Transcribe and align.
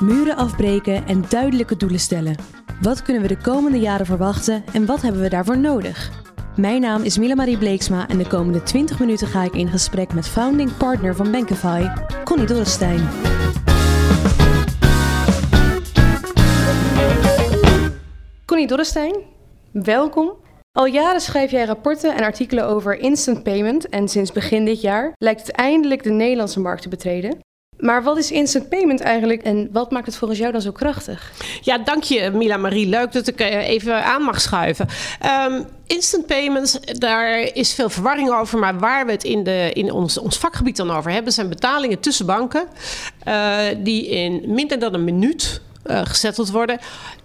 Muren 0.00 0.36
afbreken 0.36 1.06
en 1.06 1.24
duidelijke 1.28 1.76
doelen 1.76 2.00
stellen. 2.00 2.36
Wat 2.80 3.02
kunnen 3.02 3.22
we 3.22 3.28
de 3.28 3.36
komende 3.36 3.78
jaren 3.78 4.06
verwachten 4.06 4.64
en 4.72 4.86
wat 4.86 5.02
hebben 5.02 5.22
we 5.22 5.28
daarvoor 5.28 5.58
nodig? 5.58 6.10
Mijn 6.56 6.80
naam 6.80 7.02
is 7.02 7.18
Mila 7.18 7.34
Marie 7.34 7.58
Bleeksma 7.58 8.08
en 8.08 8.18
de 8.18 8.26
komende 8.26 8.62
20 8.62 8.98
minuten 8.98 9.26
ga 9.26 9.42
ik 9.42 9.54
in 9.54 9.68
gesprek 9.68 10.12
met 10.12 10.28
founding 10.28 10.76
partner 10.76 11.16
van 11.16 11.30
Bankify, 11.30 11.86
Connie 12.24 12.46
Dorrestein. 12.46 13.08
Connie 18.44 18.66
Dorrestein, 18.66 19.16
welkom. 19.72 20.32
Al 20.72 20.86
jaren 20.86 21.20
schrijf 21.20 21.50
jij 21.50 21.64
rapporten 21.64 22.14
en 22.14 22.22
artikelen 22.22 22.66
over 22.66 22.98
instant 22.98 23.42
payment 23.42 23.88
en 23.88 24.08
sinds 24.08 24.32
begin 24.32 24.64
dit 24.64 24.80
jaar 24.80 25.12
lijkt 25.18 25.40
het 25.40 25.50
eindelijk 25.50 26.02
de 26.02 26.10
Nederlandse 26.10 26.60
markt 26.60 26.82
te 26.82 26.88
betreden. 26.88 27.38
Maar 27.78 28.02
wat 28.02 28.18
is 28.18 28.30
instant 28.30 28.68
payment 28.68 29.00
eigenlijk 29.00 29.42
en 29.42 29.68
wat 29.72 29.90
maakt 29.90 30.06
het 30.06 30.16
volgens 30.16 30.40
jou 30.40 30.52
dan 30.52 30.60
zo 30.60 30.72
krachtig? 30.72 31.32
Ja, 31.60 31.78
dank 31.78 32.02
je 32.02 32.30
Mila 32.30 32.56
Marie. 32.56 32.86
Leuk 32.86 33.12
dat 33.12 33.26
ik 33.26 33.40
eh, 33.40 33.68
even 33.68 34.04
aan 34.04 34.22
mag 34.22 34.40
schuiven. 34.40 34.88
Um, 35.46 35.66
instant 35.86 36.26
payments, 36.26 36.80
daar 36.80 37.38
is 37.38 37.74
veel 37.74 37.90
verwarring 37.90 38.30
over. 38.30 38.58
Maar 38.58 38.78
waar 38.78 39.06
we 39.06 39.12
het 39.12 39.24
in, 39.24 39.44
de, 39.44 39.70
in 39.72 39.92
ons, 39.92 40.18
ons 40.18 40.38
vakgebied 40.38 40.76
dan 40.76 40.90
over 40.90 41.10
hebben, 41.10 41.32
zijn 41.32 41.48
betalingen 41.48 42.00
tussen 42.00 42.26
banken. 42.26 42.68
Uh, 43.28 43.58
die 43.76 44.08
in 44.08 44.42
minder 44.46 44.78
dan 44.78 44.94
een 44.94 45.04
minuut 45.04 45.60
uh, 45.86 46.00
gezetteld 46.04 46.50
worden. 46.50 46.78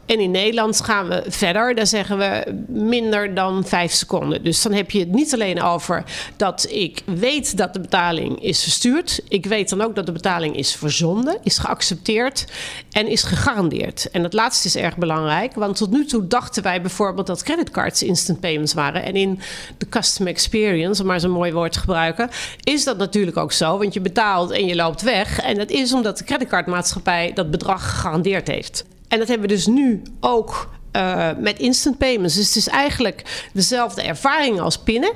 En 0.05 0.19
in 0.19 0.31
Nederland 0.31 0.81
gaan 0.81 1.07
we 1.07 1.23
verder. 1.27 1.75
Daar 1.75 1.87
zeggen 1.87 2.17
we 2.17 2.55
minder 2.67 3.33
dan 3.33 3.65
vijf 3.65 3.91
seconden. 3.91 4.43
Dus 4.43 4.61
dan 4.61 4.73
heb 4.73 4.91
je 4.91 4.99
het 4.99 5.11
niet 5.11 5.33
alleen 5.33 5.61
over 5.61 6.03
dat 6.37 6.67
ik 6.69 7.01
weet 7.05 7.57
dat 7.57 7.73
de 7.73 7.79
betaling 7.79 8.43
is 8.43 8.63
verstuurd. 8.63 9.21
Ik 9.27 9.45
weet 9.45 9.69
dan 9.69 9.81
ook 9.81 9.95
dat 9.95 10.05
de 10.05 10.11
betaling 10.11 10.57
is 10.57 10.75
verzonden, 10.75 11.37
is 11.43 11.57
geaccepteerd 11.57 12.45
en 12.91 13.07
is 13.07 13.23
gegarandeerd. 13.23 14.11
En 14.11 14.21
dat 14.21 14.33
laatste 14.33 14.67
is 14.67 14.75
erg 14.75 14.97
belangrijk. 14.97 15.55
Want 15.55 15.75
tot 15.75 15.91
nu 15.91 16.05
toe 16.05 16.27
dachten 16.27 16.63
wij 16.63 16.81
bijvoorbeeld 16.81 17.27
dat 17.27 17.43
creditcards 17.43 18.03
instant 18.03 18.39
payments 18.39 18.73
waren. 18.73 19.03
En 19.03 19.15
in 19.15 19.39
de 19.77 19.89
customer 19.89 20.33
experience, 20.33 21.01
om 21.01 21.07
maar 21.07 21.19
zo'n 21.19 21.31
mooi 21.31 21.51
woord 21.51 21.71
te 21.71 21.79
gebruiken, 21.79 22.29
is 22.63 22.83
dat 22.83 22.97
natuurlijk 22.97 23.37
ook 23.37 23.51
zo. 23.51 23.77
Want 23.77 23.93
je 23.93 24.01
betaalt 24.01 24.51
en 24.51 24.65
je 24.65 24.75
loopt 24.75 25.01
weg. 25.01 25.39
En 25.39 25.57
dat 25.57 25.69
is 25.69 25.93
omdat 25.93 26.17
de 26.17 26.23
creditcardmaatschappij 26.23 27.31
dat 27.33 27.51
bedrag 27.51 27.89
gegarandeerd 27.89 28.47
heeft. 28.47 28.85
En 29.15 29.21
dat 29.21 29.29
hebben 29.29 29.49
we 29.49 29.55
dus 29.55 29.67
nu 29.67 30.01
ook 30.19 30.69
uh, 30.95 31.29
met 31.37 31.59
instant 31.59 31.97
payments. 31.97 32.35
Dus 32.35 32.47
het 32.47 32.55
is 32.55 32.67
eigenlijk 32.67 33.47
dezelfde 33.53 34.01
ervaring 34.01 34.59
als 34.59 34.77
pinnen. 34.77 35.11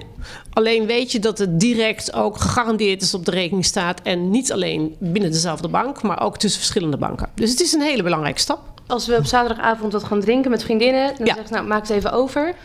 Alleen 0.54 0.86
weet 0.86 1.12
je 1.12 1.20
dat 1.20 1.38
het 1.38 1.60
direct 1.60 2.14
ook 2.14 2.38
gegarandeerd 2.38 3.02
is 3.02 3.14
op 3.14 3.26
de 3.26 3.32
rekening 3.32 3.66
staat. 3.66 4.02
En 4.02 4.30
niet 4.30 4.52
alleen 4.52 4.96
binnen 5.00 5.32
dezelfde 5.32 5.68
bank, 5.68 6.02
maar 6.02 6.22
ook 6.22 6.38
tussen 6.38 6.60
verschillende 6.60 6.98
banken. 6.98 7.30
Dus 7.36 7.50
het 7.50 7.60
is 7.60 7.74
een 7.74 7.82
hele 7.82 8.04
belangrijke 8.04 8.40
stap. 8.40 8.60
Als 8.88 9.08
we 9.08 9.16
op 9.16 9.26
zaterdagavond 9.26 9.94
wat 9.94 10.04
gaan 10.04 10.20
drinken 10.20 10.52
met 10.52 10.64
vriendinnen, 10.64 11.14
dan 11.18 11.26
ja. 11.26 11.34
zeg 11.34 11.44
ik, 11.44 11.50
nou, 11.50 11.68
maak 11.68 11.82
het 11.82 11.90
even 11.90 12.12
over. 12.12 12.56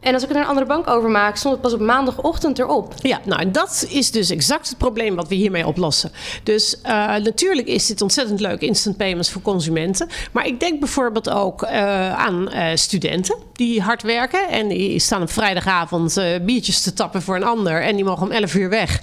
En 0.00 0.14
als 0.14 0.22
ik 0.22 0.28
er 0.28 0.34
naar 0.34 0.42
een 0.42 0.48
andere 0.48 0.66
bank 0.66 0.88
overmaak, 0.88 1.36
stond 1.36 1.54
het 1.54 1.62
pas 1.62 1.72
op 1.72 1.80
maandagochtend 1.80 2.58
erop. 2.58 2.94
Ja, 3.02 3.20
nou 3.24 3.40
en 3.40 3.52
dat 3.52 3.86
is 3.88 4.10
dus 4.10 4.30
exact 4.30 4.68
het 4.68 4.78
probleem 4.78 5.14
wat 5.14 5.28
we 5.28 5.34
hiermee 5.34 5.66
oplossen. 5.66 6.12
Dus 6.42 6.76
uh, 6.82 6.90
natuurlijk 7.16 7.68
is 7.68 7.86
dit 7.86 8.02
ontzettend 8.02 8.40
leuk, 8.40 8.60
instant 8.60 8.96
payments 8.96 9.30
voor 9.30 9.42
consumenten. 9.42 10.08
Maar 10.32 10.46
ik 10.46 10.60
denk 10.60 10.80
bijvoorbeeld 10.80 11.30
ook 11.30 11.62
uh, 11.62 11.70
aan 12.14 12.48
uh, 12.54 12.66
studenten 12.74 13.36
die 13.52 13.82
hard 13.82 14.02
werken. 14.02 14.48
En 14.48 14.68
die 14.68 14.98
staan 14.98 15.22
op 15.22 15.30
vrijdagavond 15.30 16.22
biertjes 16.42 16.82
te 16.82 16.92
tappen 16.92 17.22
voor 17.22 17.36
een 17.36 17.44
ander. 17.44 17.82
En 17.82 17.96
die 17.96 18.04
mogen 18.04 18.26
om 18.26 18.32
11 18.32 18.54
uur 18.54 18.68
weg. 18.68 19.00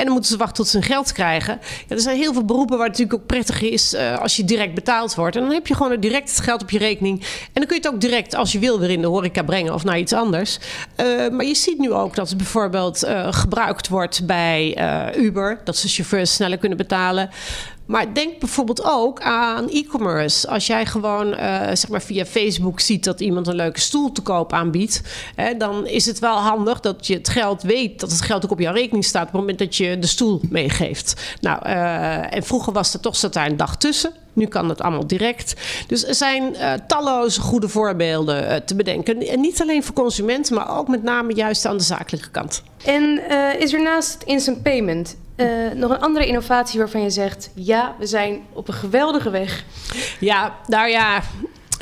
En 0.00 0.06
dan 0.06 0.14
moeten 0.14 0.30
ze 0.30 0.38
wachten 0.38 0.56
tot 0.56 0.68
ze 0.68 0.76
hun 0.78 0.86
geld 0.86 1.12
krijgen. 1.12 1.58
Ja, 1.88 1.94
er 1.94 2.00
zijn 2.00 2.16
heel 2.16 2.32
veel 2.32 2.44
beroepen 2.44 2.78
waar 2.78 2.86
het 2.86 2.98
natuurlijk 2.98 3.22
ook 3.22 3.26
prettig 3.26 3.62
is 3.62 3.96
als 3.96 4.36
je 4.36 4.44
direct 4.44 4.74
betaald 4.74 5.14
wordt. 5.14 5.36
En 5.36 5.42
dan 5.42 5.52
heb 5.52 5.66
je 5.66 5.74
gewoon 5.74 6.00
direct 6.00 6.30
het 6.30 6.40
geld 6.40 6.62
op 6.62 6.70
je 6.70 6.78
rekening. 6.78 7.20
En 7.20 7.26
dan 7.52 7.66
kun 7.66 7.76
je 7.76 7.82
het 7.82 7.92
ook 7.94 8.00
direct, 8.00 8.34
als 8.34 8.52
je 8.52 8.58
wil, 8.58 8.78
weer 8.78 8.90
in 8.90 9.00
de 9.00 9.06
horeca 9.06 9.42
brengen 9.42 9.74
of 9.74 9.84
naar 9.84 9.98
iets 9.98 10.12
anders. 10.12 10.58
Uh, 10.96 11.28
maar 11.28 11.44
je 11.44 11.54
ziet 11.54 11.78
nu 11.78 11.92
ook 11.92 12.14
dat 12.14 12.28
het 12.28 12.36
bijvoorbeeld 12.36 13.04
uh, 13.04 13.32
gebruikt 13.32 13.88
wordt 13.88 14.26
bij 14.26 14.78
Uber. 15.16 15.60
Dat 15.64 15.76
ze 15.76 15.88
chauffeurs 15.88 16.34
sneller 16.34 16.58
kunnen 16.58 16.78
betalen. 16.78 17.30
Maar 17.90 18.14
denk 18.14 18.38
bijvoorbeeld 18.38 18.84
ook 18.84 19.20
aan 19.20 19.68
e-commerce. 19.68 20.48
Als 20.48 20.66
jij 20.66 20.86
gewoon 20.86 21.26
uh, 21.26 21.66
zeg 21.66 21.88
maar 21.88 22.02
via 22.02 22.24
Facebook 22.24 22.80
ziet 22.80 23.04
dat 23.04 23.20
iemand 23.20 23.46
een 23.46 23.54
leuke 23.54 23.80
stoel 23.80 24.12
te 24.12 24.22
koop 24.22 24.52
aanbiedt, 24.52 25.02
hè, 25.34 25.56
dan 25.56 25.86
is 25.86 26.06
het 26.06 26.18
wel 26.18 26.36
handig 26.36 26.80
dat 26.80 27.06
je 27.06 27.14
het 27.14 27.28
geld 27.28 27.62
weet, 27.62 28.00
dat 28.00 28.10
het 28.10 28.20
geld 28.20 28.44
ook 28.44 28.50
op 28.50 28.60
jouw 28.60 28.72
rekening 28.72 29.04
staat 29.04 29.26
op 29.26 29.28
het 29.32 29.40
moment 29.40 29.58
dat 29.58 29.76
je 29.76 29.98
de 29.98 30.06
stoel 30.06 30.40
meegeeft. 30.50 31.36
Nou, 31.40 31.66
uh, 31.66 32.34
en 32.34 32.42
vroeger 32.42 32.72
was 32.72 32.94
er 32.94 33.00
toch 33.00 33.16
zat 33.16 33.32
daar 33.32 33.46
een 33.46 33.56
dag 33.56 33.76
tussen. 33.76 34.12
Nu 34.32 34.46
kan 34.46 34.68
het 34.68 34.80
allemaal 34.80 35.06
direct. 35.06 35.54
Dus 35.86 36.06
er 36.06 36.14
zijn 36.14 36.54
uh, 36.54 36.72
talloze 36.86 37.40
goede 37.40 37.68
voorbeelden 37.68 38.64
te 38.64 38.74
bedenken. 38.74 39.28
En 39.28 39.40
niet 39.40 39.60
alleen 39.62 39.82
voor 39.82 39.94
consumenten, 39.94 40.54
maar 40.54 40.78
ook 40.78 40.88
met 40.88 41.02
name 41.02 41.34
juist 41.34 41.66
aan 41.66 41.76
de 41.76 41.82
zakelijke 41.82 42.30
kant. 42.30 42.62
En 42.84 43.20
is 43.58 43.72
er 43.72 43.82
naast 43.82 44.22
instant 44.24 44.62
payment 44.62 45.16
nog 45.74 45.90
een 45.90 46.00
andere 46.00 46.26
innovatie 46.26 46.78
waarvan 46.78 47.02
je 47.02 47.10
zegt: 47.10 47.50
ja, 47.54 47.94
we 47.98 48.06
zijn 48.06 48.40
op 48.52 48.68
een 48.68 48.74
geweldige 48.74 49.30
weg? 49.30 49.64
Ja, 50.20 50.54
nou 50.66 50.88
ja. 50.88 51.22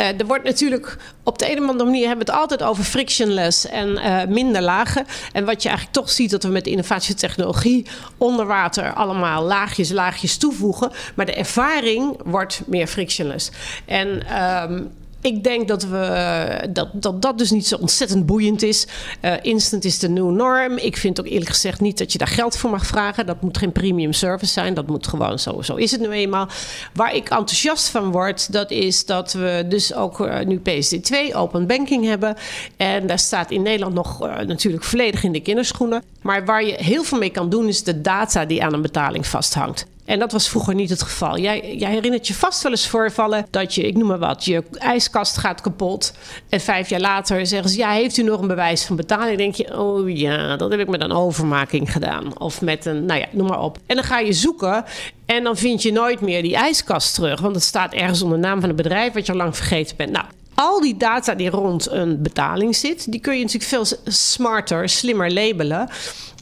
Uh, 0.00 0.20
er 0.20 0.26
wordt 0.26 0.44
natuurlijk 0.44 0.96
op 1.22 1.38
de 1.38 1.50
een 1.50 1.62
of 1.62 1.68
andere 1.68 1.84
manier 1.84 2.06
hebben 2.06 2.26
we 2.26 2.32
het 2.32 2.40
altijd 2.40 2.62
over 2.62 2.84
frictionless 2.84 3.66
en 3.66 3.88
uh, 3.88 4.24
minder 4.24 4.62
lagen. 4.62 5.06
En 5.32 5.44
wat 5.44 5.62
je 5.62 5.68
eigenlijk 5.68 5.98
toch 5.98 6.10
ziet 6.10 6.30
dat 6.30 6.42
we 6.42 6.48
met 6.48 6.66
innovatietechnologie 6.66 7.86
onder 8.16 8.46
water 8.46 8.92
allemaal 8.92 9.44
laagjes, 9.44 9.90
laagjes 9.90 10.36
toevoegen. 10.36 10.90
Maar 11.14 11.26
de 11.26 11.34
ervaring 11.34 12.20
wordt 12.24 12.62
meer 12.66 12.86
frictionless. 12.86 13.50
En 13.86 14.42
um, 14.70 14.90
ik 15.20 15.44
denk 15.44 15.68
dat, 15.68 15.82
we, 15.82 16.68
dat, 16.70 16.88
dat 16.92 17.22
dat 17.22 17.38
dus 17.38 17.50
niet 17.50 17.66
zo 17.66 17.76
ontzettend 17.76 18.26
boeiend 18.26 18.62
is. 18.62 18.86
Uh, 19.22 19.32
instant 19.42 19.84
is 19.84 19.98
de 19.98 20.08
new 20.08 20.30
norm. 20.30 20.76
Ik 20.76 20.96
vind 20.96 21.20
ook 21.20 21.26
eerlijk 21.26 21.50
gezegd 21.50 21.80
niet 21.80 21.98
dat 21.98 22.12
je 22.12 22.18
daar 22.18 22.28
geld 22.28 22.56
voor 22.56 22.70
mag 22.70 22.86
vragen. 22.86 23.26
Dat 23.26 23.42
moet 23.42 23.58
geen 23.58 23.72
premium 23.72 24.12
service 24.12 24.52
zijn. 24.52 24.74
Dat 24.74 24.86
moet 24.86 25.06
gewoon 25.06 25.38
zo. 25.38 25.62
Zo 25.62 25.74
is 25.74 25.90
het 25.90 26.00
nu 26.00 26.10
eenmaal. 26.10 26.48
Waar 26.94 27.14
ik 27.14 27.28
enthousiast 27.28 27.88
van 27.88 28.10
word, 28.10 28.52
dat 28.52 28.70
is 28.70 29.04
dat 29.04 29.32
we 29.32 29.64
dus 29.68 29.94
ook 29.94 30.20
uh, 30.20 30.40
nu 30.40 30.60
PSD2 30.60 31.34
open 31.34 31.66
banking 31.66 32.04
hebben. 32.04 32.36
En 32.76 33.06
daar 33.06 33.18
staat 33.18 33.50
in 33.50 33.62
Nederland 33.62 33.94
nog 33.94 34.26
uh, 34.26 34.38
natuurlijk 34.38 34.84
volledig 34.84 35.24
in 35.24 35.32
de 35.32 35.40
kinderschoenen. 35.40 36.02
Maar 36.22 36.44
waar 36.44 36.64
je 36.64 36.74
heel 36.78 37.02
veel 37.02 37.18
mee 37.18 37.30
kan 37.30 37.50
doen, 37.50 37.68
is 37.68 37.82
de 37.82 38.00
data 38.00 38.44
die 38.44 38.64
aan 38.64 38.72
een 38.72 38.82
betaling 38.82 39.26
vasthangt. 39.26 39.86
En 40.08 40.18
dat 40.18 40.32
was 40.32 40.48
vroeger 40.48 40.74
niet 40.74 40.90
het 40.90 41.02
geval. 41.02 41.38
Jij, 41.38 41.76
jij 41.76 41.90
herinnert 41.90 42.26
je 42.26 42.34
vast 42.34 42.62
wel 42.62 42.72
eens 42.72 42.88
voorvallen 42.88 43.46
dat 43.50 43.74
je, 43.74 43.86
ik 43.86 43.96
noem 43.96 44.06
maar 44.06 44.18
wat, 44.18 44.44
je 44.44 44.62
ijskast 44.72 45.36
gaat 45.36 45.60
kapot. 45.60 46.12
En 46.48 46.60
vijf 46.60 46.88
jaar 46.88 47.00
later 47.00 47.46
zeggen 47.46 47.70
ze: 47.70 47.78
Ja, 47.78 47.90
heeft 47.90 48.16
u 48.16 48.22
nog 48.22 48.40
een 48.40 48.46
bewijs 48.46 48.84
van 48.84 48.96
betaling? 48.96 49.38
Denk 49.38 49.54
je: 49.54 49.78
Oh 49.78 50.16
ja, 50.16 50.56
dat 50.56 50.70
heb 50.70 50.80
ik 50.80 50.88
met 50.88 51.00
een 51.00 51.12
overmaking 51.12 51.92
gedaan. 51.92 52.38
Of 52.38 52.60
met 52.60 52.86
een, 52.86 53.04
nou 53.04 53.20
ja, 53.20 53.26
noem 53.30 53.46
maar 53.46 53.62
op. 53.62 53.78
En 53.86 53.94
dan 53.94 54.04
ga 54.04 54.18
je 54.18 54.32
zoeken. 54.32 54.84
En 55.26 55.44
dan 55.44 55.56
vind 55.56 55.82
je 55.82 55.92
nooit 55.92 56.20
meer 56.20 56.42
die 56.42 56.56
ijskast 56.56 57.14
terug. 57.14 57.40
Want 57.40 57.54
het 57.54 57.64
staat 57.64 57.92
ergens 57.92 58.22
onder 58.22 58.40
de 58.40 58.46
naam 58.46 58.60
van 58.60 58.68
het 58.68 58.76
bedrijf 58.76 59.12
wat 59.12 59.26
je 59.26 59.32
al 59.32 59.38
lang 59.38 59.56
vergeten 59.56 59.96
bent. 59.96 60.10
Nou, 60.10 60.24
al 60.54 60.80
die 60.80 60.96
data 60.96 61.34
die 61.34 61.50
rond 61.50 61.90
een 61.90 62.22
betaling 62.22 62.76
zit, 62.76 63.12
die 63.12 63.20
kun 63.20 63.34
je 63.38 63.44
natuurlijk 63.44 63.70
veel 63.70 63.98
smarter, 64.04 64.88
slimmer 64.88 65.32
labelen. 65.32 65.88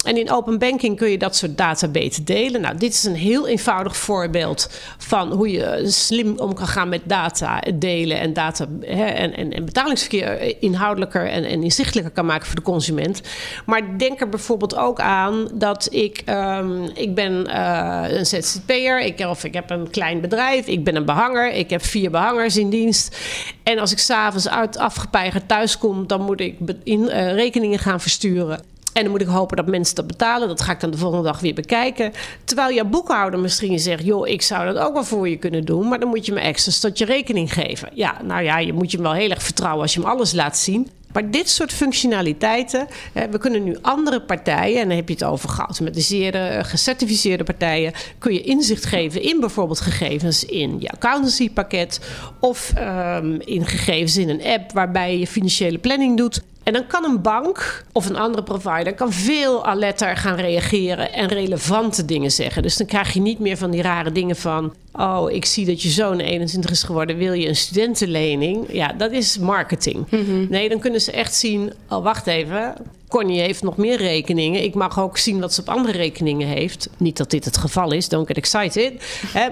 En 0.07 0.17
in 0.17 0.31
open 0.31 0.59
banking 0.59 0.97
kun 0.97 1.11
je 1.11 1.19
dat 1.19 1.37
soort 1.37 1.57
data 1.57 1.89
beter 1.89 2.25
delen. 2.25 2.61
Nou, 2.61 2.77
dit 2.77 2.93
is 2.93 3.05
een 3.05 3.15
heel 3.15 3.49
eenvoudig 3.49 3.97
voorbeeld 3.97 4.71
van 4.99 5.33
hoe 5.33 5.51
je 5.51 5.83
slim 5.87 6.39
om 6.39 6.55
kan 6.55 6.67
gaan 6.67 6.89
met 6.89 7.01
data 7.05 7.63
delen 7.75 8.21
en, 8.21 8.33
data, 8.33 8.67
hè, 8.81 9.05
en, 9.05 9.53
en, 9.53 9.65
betalingsverkeer 9.65 10.57
inhoudelijker 10.63 11.29
en, 11.29 11.45
en, 11.45 11.63
inzichtelijker 11.63 12.13
kan 12.13 12.27
maken 12.27 12.47
voor 12.47 12.55
de 12.57 12.63
consument. 12.63 13.21
Maar 13.67 13.99
denk 13.99 14.21
er 14.21 14.29
bijvoorbeeld 14.29 14.77
ook 14.77 15.01
aan 15.01 15.49
dat 15.55 15.89
ik, 15.91 16.23
um, 16.29 16.85
ik 16.95 17.15
ben 17.15 17.47
uh, 17.49 18.05
een 18.09 18.27
ZZP'er, 18.27 19.01
ik, 19.01 19.21
of 19.21 19.45
ik 19.45 19.55
heb 19.55 19.71
een 19.71 19.91
klein 19.91 20.21
bedrijf, 20.21 20.67
ik 20.67 20.85
ben 20.85 20.97
een 20.97 21.05
behanger, 21.05 21.53
ik 21.53 21.71
heb 21.71 21.85
vier 21.85 22.11
behangers 22.11 22.57
in 22.57 22.71
dienst. 22.71 23.17
En 23.63 23.79
als 23.79 23.93
ik 23.93 23.99
s'avonds 23.99 24.49
uit 24.49 24.79
afgepeigerd 24.79 25.49
thuis 25.49 25.79
kom, 25.79 26.07
dan 26.07 26.21
moet 26.21 26.41
ik 26.41 26.57
in, 26.85 27.01
uh, 27.01 27.33
rekeningen 27.33 27.79
gaan 27.79 28.01
versturen. 28.01 28.75
En 28.97 29.03
dan 29.03 29.11
moet 29.11 29.21
ik 29.21 29.27
hopen 29.27 29.57
dat 29.57 29.67
mensen 29.67 29.95
dat 29.95 30.07
betalen. 30.07 30.49
Dat 30.49 30.61
ga 30.61 30.73
ik 30.73 30.81
dan 30.81 30.91
de 30.91 30.97
volgende 30.97 31.25
dag 31.25 31.41
weer 31.41 31.55
bekijken. 31.55 32.13
Terwijl 32.45 32.75
jouw 32.75 32.85
boekhouder 32.85 33.41
misschien 33.41 33.79
zegt: 33.79 34.05
joh, 34.05 34.29
ik 34.29 34.43
zou 34.43 34.73
dat 34.73 34.77
ook 34.85 34.93
wel 34.93 35.05
voor 35.05 35.29
je 35.29 35.37
kunnen 35.37 35.65
doen. 35.65 35.89
Maar 35.89 36.01
dan 36.01 36.09
moet 36.09 36.27
je 36.27 36.33
me 36.33 36.41
extra 36.41 36.73
tot 36.81 36.99
je 36.99 37.05
rekening 37.05 37.53
geven. 37.53 37.89
Ja, 37.95 38.17
nou 38.25 38.43
ja, 38.43 38.59
je 38.59 38.73
moet 38.73 38.91
je 38.91 39.03
wel 39.03 39.13
heel 39.13 39.31
erg 39.31 39.43
vertrouwen 39.43 39.83
als 39.83 39.95
je 39.95 40.01
hem 40.01 40.09
alles 40.09 40.33
laat 40.33 40.59
zien. 40.59 40.91
Maar 41.13 41.31
dit 41.31 41.49
soort 41.49 41.73
functionaliteiten, 41.73 42.87
we 43.31 43.39
kunnen 43.39 43.65
nu 43.65 43.77
andere 43.83 44.21
partijen, 44.21 44.81
en 44.81 44.89
dan 44.89 44.97
heb 44.97 45.09
je 45.09 45.15
het 45.15 45.25
over 45.25 45.49
geautomatiseerde, 45.49 46.61
gecertificeerde 46.63 47.45
partijen, 47.45 47.93
kun 48.19 48.33
je 48.33 48.41
inzicht 48.41 48.85
geven 48.85 49.23
in 49.23 49.41
bijvoorbeeld 49.41 49.81
gegevens 49.81 50.45
in 50.45 50.77
je 50.81 50.91
accountancypakket 50.91 52.01
of 52.41 52.73
um, 52.79 53.41
in 53.41 53.67
gegevens 53.67 54.17
in 54.17 54.29
een 54.29 54.45
app 54.45 54.73
waarbij 54.73 55.19
je 55.19 55.27
financiële 55.27 55.79
planning 55.79 56.17
doet. 56.17 56.43
En 56.67 56.73
dan 56.73 56.87
kan 56.87 57.05
een 57.05 57.23
bank 57.23 57.85
of 57.93 58.09
een 58.09 58.17
andere 58.17 58.43
provider 58.43 58.95
kan 58.95 59.13
veel 59.13 59.67
alerter 59.67 60.17
gaan 60.17 60.37
reageren 60.37 61.13
en 61.13 61.29
relevante 61.29 62.05
dingen 62.05 62.31
zeggen. 62.31 62.63
Dus 62.63 62.77
dan 62.77 62.87
krijg 62.87 63.13
je 63.13 63.21
niet 63.21 63.39
meer 63.39 63.57
van 63.57 63.71
die 63.71 63.83
rare 63.83 64.13
dingen 64.13 64.37
van: 64.37 64.75
oh, 64.97 65.31
ik 65.31 65.45
zie 65.45 65.67
dat 65.67 65.83
je 65.83 65.89
zoon 65.89 66.19
21 66.19 66.71
is 66.71 66.83
geworden, 66.83 67.17
wil 67.17 67.33
je 67.33 67.49
een 67.49 67.57
studentenlening? 67.57 68.73
Ja, 68.73 68.93
dat 68.93 69.13
is 69.13 69.39
marketing. 69.39 70.11
Mhm. 70.11 70.47
Nee, 70.49 70.69
dan 70.69 70.79
kunnen 70.79 71.01
ze 71.01 71.13
echt 71.13 71.35
zien: 71.35 71.73
oh, 71.89 72.03
wacht 72.03 72.27
even. 72.27 72.75
Connie 73.09 73.41
heeft 73.41 73.63
nog 73.63 73.77
meer 73.77 73.97
rekeningen. 73.97 74.63
Ik 74.63 74.75
mag 74.75 75.01
ook 75.01 75.19
zien 75.19 75.41
wat 75.41 75.55
ze 75.55 75.61
op 75.61 75.69
andere 75.69 75.97
rekeningen 75.97 76.49
heeft. 76.49 76.89
Niet 76.97 77.17
dat 77.17 77.31
dit 77.31 77.45
het 77.45 77.57
geval 77.57 77.93
is, 77.93 78.09
don't 78.09 78.27
get 78.27 78.37
excited. 78.37 78.93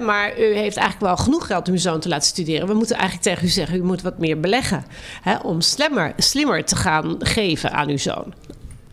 Maar 0.01 0.41
u 0.41 0.55
heeft 0.55 0.77
eigenlijk 0.77 1.01
wel 1.01 1.17
genoeg 1.17 1.47
geld 1.47 1.67
om 1.67 1.73
uw 1.73 1.79
zoon 1.79 2.01
te 2.01 2.09
laten 2.09 2.29
studeren. 2.29 2.67
We 2.67 2.75
moeten 2.75 2.97
eigenlijk 2.97 3.27
tegen 3.29 3.47
u 3.47 3.51
zeggen: 3.51 3.77
u 3.77 3.83
moet 3.83 4.03
wat 4.03 4.19
meer 4.19 4.41
beleggen. 4.41 4.85
Om 5.43 5.61
slimmer, 5.61 6.13
slimmer 6.17 6.65
te 6.65 6.77
gaan 6.77 7.17
geven 7.19 7.73
aan 7.73 7.89
uw 7.89 7.99
zoon. 7.99 8.35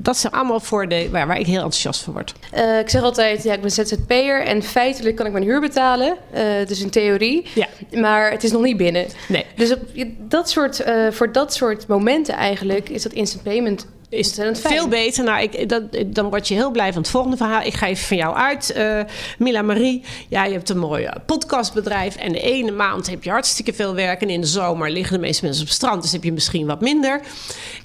Dat 0.01 0.17
zijn 0.17 0.33
allemaal 0.33 0.59
voordelen 0.59 1.11
waar, 1.11 1.27
waar 1.27 1.39
ik 1.39 1.45
heel 1.45 1.55
enthousiast 1.55 2.01
van 2.01 2.13
word. 2.13 2.33
Eh, 2.51 2.79
ik 2.79 2.89
zeg 2.89 3.01
altijd, 3.01 3.43
ja, 3.43 3.53
ik 3.53 3.61
ben 3.61 3.71
ZZP'er 3.71 4.41
en 4.41 4.63
feitelijk 4.63 5.15
kan 5.15 5.25
ik 5.25 5.31
mijn 5.31 5.43
huur 5.43 5.59
betalen. 5.59 6.17
Eh, 6.31 6.43
dus 6.67 6.81
in 6.81 6.89
theorie. 6.89 7.45
Ja. 7.53 7.67
Maar 7.99 8.31
het 8.31 8.43
is 8.43 8.51
nog 8.51 8.61
niet 8.61 8.77
binnen. 8.77 9.05
Nee. 9.27 9.45
Dus 9.55 9.73
op 9.73 9.79
dat 10.17 10.49
soort, 10.49 10.79
eh, 10.79 11.11
voor 11.11 11.31
dat 11.31 11.53
soort 11.53 11.87
momenten 11.87 12.35
eigenlijk 12.35 12.89
is 12.89 13.03
dat 13.03 13.13
instant 13.13 13.43
payment 13.43 13.85
is 14.11 14.27
ontzettend 14.27 14.59
fijn. 14.59 14.73
veel 14.73 14.87
beter. 14.87 15.23
Nou, 15.23 15.41
ik, 15.41 15.69
dat, 15.69 15.83
dan 16.07 16.29
word 16.29 16.47
je 16.47 16.53
heel 16.53 16.71
blij 16.71 16.93
van 16.93 17.01
het 17.01 17.11
volgende 17.11 17.37
verhaal. 17.37 17.61
Ik 17.61 17.73
ga 17.73 17.87
even 17.87 18.05
van 18.05 18.17
jou 18.17 18.35
uit, 18.35 18.71
eh, 18.71 18.99
Mila 19.37 19.61
Marie. 19.61 20.03
Ja, 20.27 20.45
je 20.45 20.53
hebt 20.53 20.69
een 20.69 20.77
mooi 20.79 21.03
eh, 21.03 21.15
podcastbedrijf. 21.25 22.15
En 22.15 22.31
de 22.31 22.39
ene 22.39 22.71
maand 22.71 23.09
heb 23.09 23.23
je 23.23 23.29
hartstikke 23.29 23.73
veel 23.73 23.95
werk. 23.95 24.21
En 24.21 24.29
in 24.29 24.41
de 24.41 24.47
zomer 24.47 24.91
liggen 24.91 25.15
de 25.15 25.21
meeste 25.21 25.43
mensen 25.43 25.61
op 25.61 25.67
het 25.67 25.77
strand. 25.77 26.01
Dus 26.01 26.11
heb 26.11 26.23
je 26.23 26.31
misschien 26.31 26.65
wat 26.65 26.81
minder. 26.81 27.21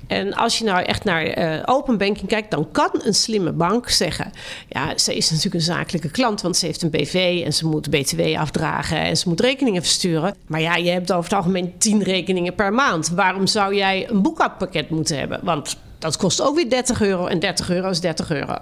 En 0.07 0.35
als 0.35 0.59
je 0.59 0.65
nou 0.65 0.85
echt 0.85 1.05
naar 1.05 1.23
eh, 1.25 1.63
open 1.65 1.99
banking 1.99 2.29
kijkt, 2.29 2.51
dan 2.51 2.69
kan 2.73 2.91
een 2.93 3.15
slimme 3.15 3.53
bank 3.53 3.89
zeggen: 3.89 4.33
Ja, 4.69 4.99
ze 4.99 5.17
is 5.17 5.29
natuurlijk 5.31 5.55
een 5.55 5.61
zakelijke 5.61 6.11
klant, 6.11 6.41
want 6.41 6.57
ze 6.57 6.67
heeft 6.67 6.83
een 6.83 6.91
BV 6.91 7.43
en 7.45 7.53
ze 7.53 7.67
moet 7.67 7.91
BTW 7.91 8.21
afdragen 8.37 8.99
en 8.99 9.17
ze 9.17 9.29
moet 9.29 9.41
rekeningen 9.41 9.83
versturen. 9.83 10.35
Maar 10.47 10.61
ja, 10.61 10.77
je 10.77 10.91
hebt 10.91 11.13
over 11.13 11.25
het 11.25 11.39
algemeen 11.39 11.79
10 11.79 12.03
rekeningen 12.03 12.55
per 12.55 12.73
maand. 12.73 13.09
Waarom 13.09 13.47
zou 13.47 13.75
jij 13.75 14.11
een 14.11 14.23
boekhoudpakket 14.23 14.91
moeten 14.91 15.19
hebben? 15.19 15.41
Want 15.43 15.77
dat 15.99 16.17
kost 16.17 16.41
ook 16.41 16.55
weer 16.55 16.71
30 16.71 17.03
euro 17.03 17.27
en 17.27 17.39
30 17.39 17.71
euro 17.71 17.89
is 17.89 18.01
30 18.01 18.31
euro. 18.31 18.57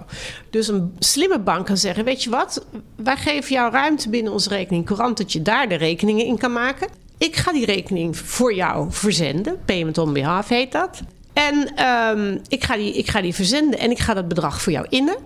Dus 0.49 0.67
een 0.67 0.95
slimme 0.99 1.39
bank 1.39 1.65
kan 1.65 1.77
zeggen: 1.77 2.03
Weet 2.03 2.23
je 2.23 2.29
wat, 2.29 2.65
wij 2.95 3.17
geven 3.17 3.55
jou 3.55 3.71
ruimte 3.71 4.09
binnen 4.09 4.33
onze 4.33 4.49
rekening 4.49 4.85
courant 4.85 5.17
dat 5.17 5.33
je 5.33 5.41
daar 5.41 5.69
de 5.69 5.75
rekeningen 5.75 6.25
in 6.25 6.37
kan 6.37 6.53
maken. 6.53 6.87
Ik 7.17 7.35
ga 7.35 7.51
die 7.51 7.65
rekening 7.65 8.17
voor 8.17 8.53
jou 8.53 8.87
verzenden. 8.89 9.57
Payment 9.65 9.97
on 9.97 10.13
behalf 10.13 10.47
heet 10.47 10.71
dat. 10.71 11.01
En 11.33 11.75
ehm, 11.75 12.37
ik, 12.47 12.63
ga 12.63 12.75
die, 12.75 12.93
ik 12.93 13.09
ga 13.09 13.21
die 13.21 13.33
verzenden 13.33 13.79
en 13.79 13.91
ik 13.91 13.99
ga 13.99 14.13
dat 14.13 14.27
bedrag 14.27 14.61
voor 14.61 14.71
jou 14.71 14.85
innen. 14.89 15.17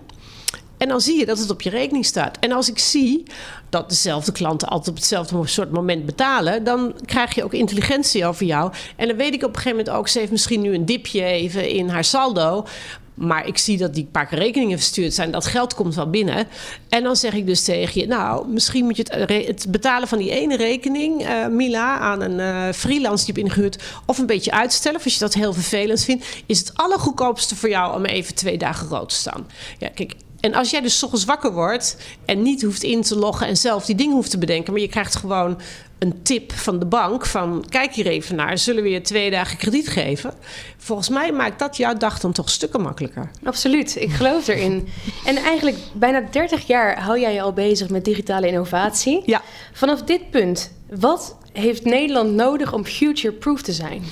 En 0.80 0.88
dan 0.88 1.00
zie 1.00 1.18
je 1.18 1.26
dat 1.26 1.38
het 1.38 1.50
op 1.50 1.62
je 1.62 1.70
rekening 1.70 2.04
staat. 2.04 2.36
En 2.38 2.52
als 2.52 2.68
ik 2.68 2.78
zie 2.78 3.22
dat 3.68 3.88
dezelfde 3.88 4.32
klanten 4.32 4.68
altijd 4.68 4.88
op 4.88 4.94
hetzelfde 4.94 5.46
soort 5.46 5.70
moment 5.70 6.06
betalen, 6.06 6.64
dan 6.64 6.94
krijg 7.04 7.34
je 7.34 7.44
ook 7.44 7.52
intelligentie 7.52 8.26
over 8.26 8.46
jou. 8.46 8.72
En 8.96 9.08
dan 9.08 9.16
weet 9.16 9.34
ik 9.34 9.42
op 9.42 9.48
een 9.48 9.54
gegeven 9.56 9.76
moment 9.78 9.96
ook, 9.96 10.08
ze 10.08 10.18
heeft 10.18 10.30
misschien 10.30 10.60
nu 10.60 10.74
een 10.74 10.86
dipje 10.86 11.22
even 11.22 11.68
in 11.68 11.88
haar 11.88 12.04
saldo. 12.04 12.66
Maar 13.14 13.46
ik 13.46 13.58
zie 13.58 13.78
dat 13.78 13.94
die 13.94 14.08
paar 14.12 14.26
keer 14.26 14.38
rekeningen 14.38 14.78
verstuurd 14.78 15.14
zijn. 15.14 15.30
Dat 15.30 15.46
geld 15.46 15.74
komt 15.74 15.94
wel 15.94 16.10
binnen. 16.10 16.46
En 16.88 17.02
dan 17.02 17.16
zeg 17.16 17.32
ik 17.32 17.46
dus 17.46 17.64
tegen 17.64 18.00
je... 18.00 18.06
nou, 18.06 18.48
misschien 18.48 18.84
moet 18.84 18.96
je 18.96 19.04
het, 19.08 19.46
het 19.46 19.66
betalen 19.68 20.08
van 20.08 20.18
die 20.18 20.30
ene 20.30 20.56
rekening... 20.56 21.28
Uh, 21.28 21.46
Mila, 21.46 21.98
aan 21.98 22.20
een 22.20 22.38
uh, 22.38 22.72
freelance 22.72 23.24
die 23.24 23.34
je 23.34 23.40
hebt 23.40 23.52
ingehuurd... 23.52 23.82
of 24.06 24.18
een 24.18 24.26
beetje 24.26 24.50
uitstellen. 24.50 24.98
Of 24.98 25.04
als 25.04 25.14
je 25.14 25.20
dat 25.20 25.34
heel 25.34 25.52
vervelend 25.52 26.04
vindt... 26.04 26.26
is 26.46 26.58
het 26.58 26.72
allergoedkoopste 26.74 27.56
voor 27.56 27.68
jou 27.68 27.96
om 27.96 28.04
even 28.04 28.34
twee 28.34 28.58
dagen 28.58 28.88
rood 28.88 29.08
te 29.08 29.14
staan. 29.14 29.46
Ja, 29.78 29.88
kijk, 29.88 30.14
en 30.40 30.54
als 30.54 30.70
jij 30.70 30.80
dus 30.80 31.02
ochtends 31.02 31.24
wakker 31.24 31.52
wordt 31.52 31.96
en 32.24 32.42
niet 32.42 32.62
hoeft 32.62 32.82
in 32.82 33.02
te 33.02 33.18
loggen 33.18 33.46
en 33.46 33.56
zelf 33.56 33.84
die 33.84 33.94
dingen 33.94 34.14
hoeft 34.14 34.30
te 34.30 34.38
bedenken, 34.38 34.72
maar 34.72 34.82
je 34.82 34.88
krijgt 34.88 35.16
gewoon 35.16 35.60
een 35.98 36.22
tip 36.22 36.52
van 36.52 36.78
de 36.78 36.86
bank 36.86 37.26
van 37.26 37.64
kijk 37.68 37.94
hier 37.94 38.06
even 38.06 38.36
naar, 38.36 38.58
zullen 38.58 38.82
we 38.82 38.88
je 38.88 39.00
twee 39.00 39.30
dagen 39.30 39.58
krediet 39.58 39.88
geven? 39.88 40.32
Volgens 40.76 41.08
mij 41.08 41.32
maakt 41.32 41.58
dat 41.58 41.76
jouw 41.76 41.94
dag 41.94 42.20
dan 42.20 42.32
toch 42.32 42.50
stukken 42.50 42.80
makkelijker. 42.80 43.30
Absoluut, 43.44 43.96
ik 43.96 44.10
geloof 44.10 44.48
erin. 44.48 44.88
en 45.24 45.36
eigenlijk 45.36 45.76
bijna 45.92 46.20
30 46.30 46.66
jaar 46.66 47.00
hou 47.00 47.20
jij 47.20 47.34
je 47.34 47.42
al 47.42 47.52
bezig 47.52 47.88
met 47.88 48.04
digitale 48.04 48.46
innovatie. 48.46 49.22
Ja. 49.26 49.42
Vanaf 49.72 50.02
dit 50.02 50.30
punt, 50.30 50.72
wat 50.90 51.36
heeft 51.52 51.84
Nederland 51.84 52.32
nodig 52.32 52.72
om 52.72 52.84
future-proof 52.84 53.62
te 53.62 53.72
zijn? 53.72 54.02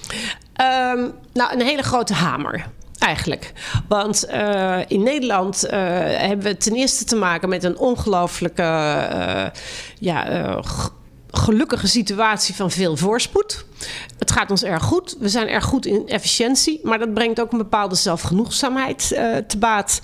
Um, 0.61 1.13
nou, 1.33 1.53
een 1.53 1.63
hele 1.63 1.83
grote 1.83 2.15
hamer. 2.15 2.67
Eigenlijk. 2.99 3.53
Want 3.89 4.27
uh, 4.31 4.79
in 4.87 5.03
Nederland 5.03 5.65
uh, 5.65 5.71
hebben 5.73 6.47
we 6.47 6.57
ten 6.57 6.75
eerste 6.75 7.05
te 7.05 7.17
maken 7.17 7.49
met 7.49 7.65
een 7.65 7.79
ongelooflijke 7.79 8.63
uh, 8.63 9.47
ja, 9.99 10.61
gelukkige 11.31 11.87
situatie 11.87 12.55
van 12.55 12.71
veel 12.71 12.97
voorspoed. 12.97 13.65
Het 14.19 14.31
gaat 14.31 14.51
ons 14.51 14.65
erg 14.65 14.83
goed. 14.83 15.17
We 15.21 15.29
zijn 15.29 15.49
erg 15.49 15.65
goed 15.65 15.87
in 15.87 16.09
efficiëntie. 16.09 16.81
Maar 16.83 16.99
dat 16.99 17.15
brengt 17.15 17.41
ook 17.41 17.53
een 17.53 17.59
bepaalde 17.59 17.95
zelfgenoegzaamheid 17.95 19.09
te 19.47 19.59
baat. 19.59 20.01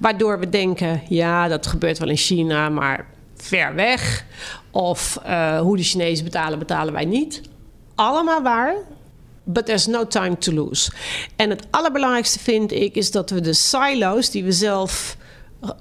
Waardoor 0.00 0.38
we 0.38 0.48
denken: 0.48 1.02
ja, 1.08 1.48
dat 1.48 1.66
gebeurt 1.66 1.98
wel 1.98 2.08
in 2.08 2.16
China, 2.16 2.68
maar 2.68 3.06
ver 3.36 3.74
weg. 3.74 4.24
Of 4.70 5.18
hoe 5.60 5.76
de 5.76 5.82
Chinezen 5.82 6.24
betalen, 6.24 6.58
betalen 6.58 6.92
wij 6.92 7.04
niet. 7.04 7.40
Allemaal 7.94 8.42
waar. 8.42 8.74
But 9.50 9.66
there's 9.66 9.86
no 9.86 10.06
time 10.06 10.38
to 10.38 10.52
lose. 10.52 10.90
En 11.36 11.50
het 11.50 11.66
allerbelangrijkste 11.70 12.38
vind 12.38 12.72
ik 12.72 12.94
is 12.94 13.10
dat 13.10 13.30
we 13.30 13.40
de 13.40 13.52
silo's 13.52 14.30
die 14.30 14.44
we 14.44 14.52
zelf 14.52 15.16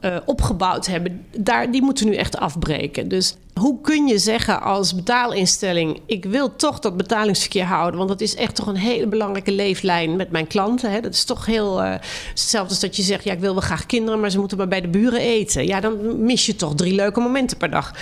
uh, 0.02 0.18
opgebouwd 0.26 0.86
hebben, 0.86 1.26
daar, 1.38 1.72
die 1.72 1.82
moeten 1.82 2.06
nu 2.06 2.16
echt 2.16 2.38
afbreken. 2.38 3.08
Dus 3.08 3.36
hoe 3.54 3.82
kun 3.82 4.08
je 4.08 4.18
zeggen 4.18 4.62
als 4.62 4.96
betaalinstelling: 4.96 6.02
ik 6.06 6.26
wil 6.26 6.56
toch 6.56 6.80
dat 6.80 6.98
betalingsverkeer 6.98 7.66
houden, 7.66 7.98
want 7.98 8.10
dat 8.10 8.22
is 8.22 8.36
echt 8.36 8.56
toch 8.56 8.68
een 8.68 8.76
hele 8.76 9.08
belangrijke 9.08 9.52
leeflijn 9.52 10.16
met 10.16 10.32
mijn 10.32 10.48
klanten. 10.48 10.92
Hè? 10.92 11.02
Dat 11.02 11.14
is 11.14 11.24
toch 11.24 11.46
heel 11.46 11.84
uh, 11.84 11.96
hetzelfde 12.30 12.70
als 12.70 12.80
dat 12.80 12.96
je 12.96 13.04
zegt: 13.04 13.24
ja, 13.24 13.34
ik 13.34 13.40
wil 13.40 13.54
wel 13.54 13.62
graag 13.62 13.86
kinderen, 13.86 14.20
maar 14.20 14.30
ze 14.30 14.40
moeten 14.40 14.58
maar 14.58 14.68
bij 14.68 14.82
de 14.82 14.88
buren 14.88 15.22
eten. 15.22 15.66
Ja, 15.66 15.80
dan 15.80 16.24
mis 16.24 16.46
je 16.46 16.56
toch 16.56 16.76
drie 16.76 16.94
leuke 16.94 17.20
momenten 17.20 17.58
per 17.58 17.72
dag. 17.72 17.94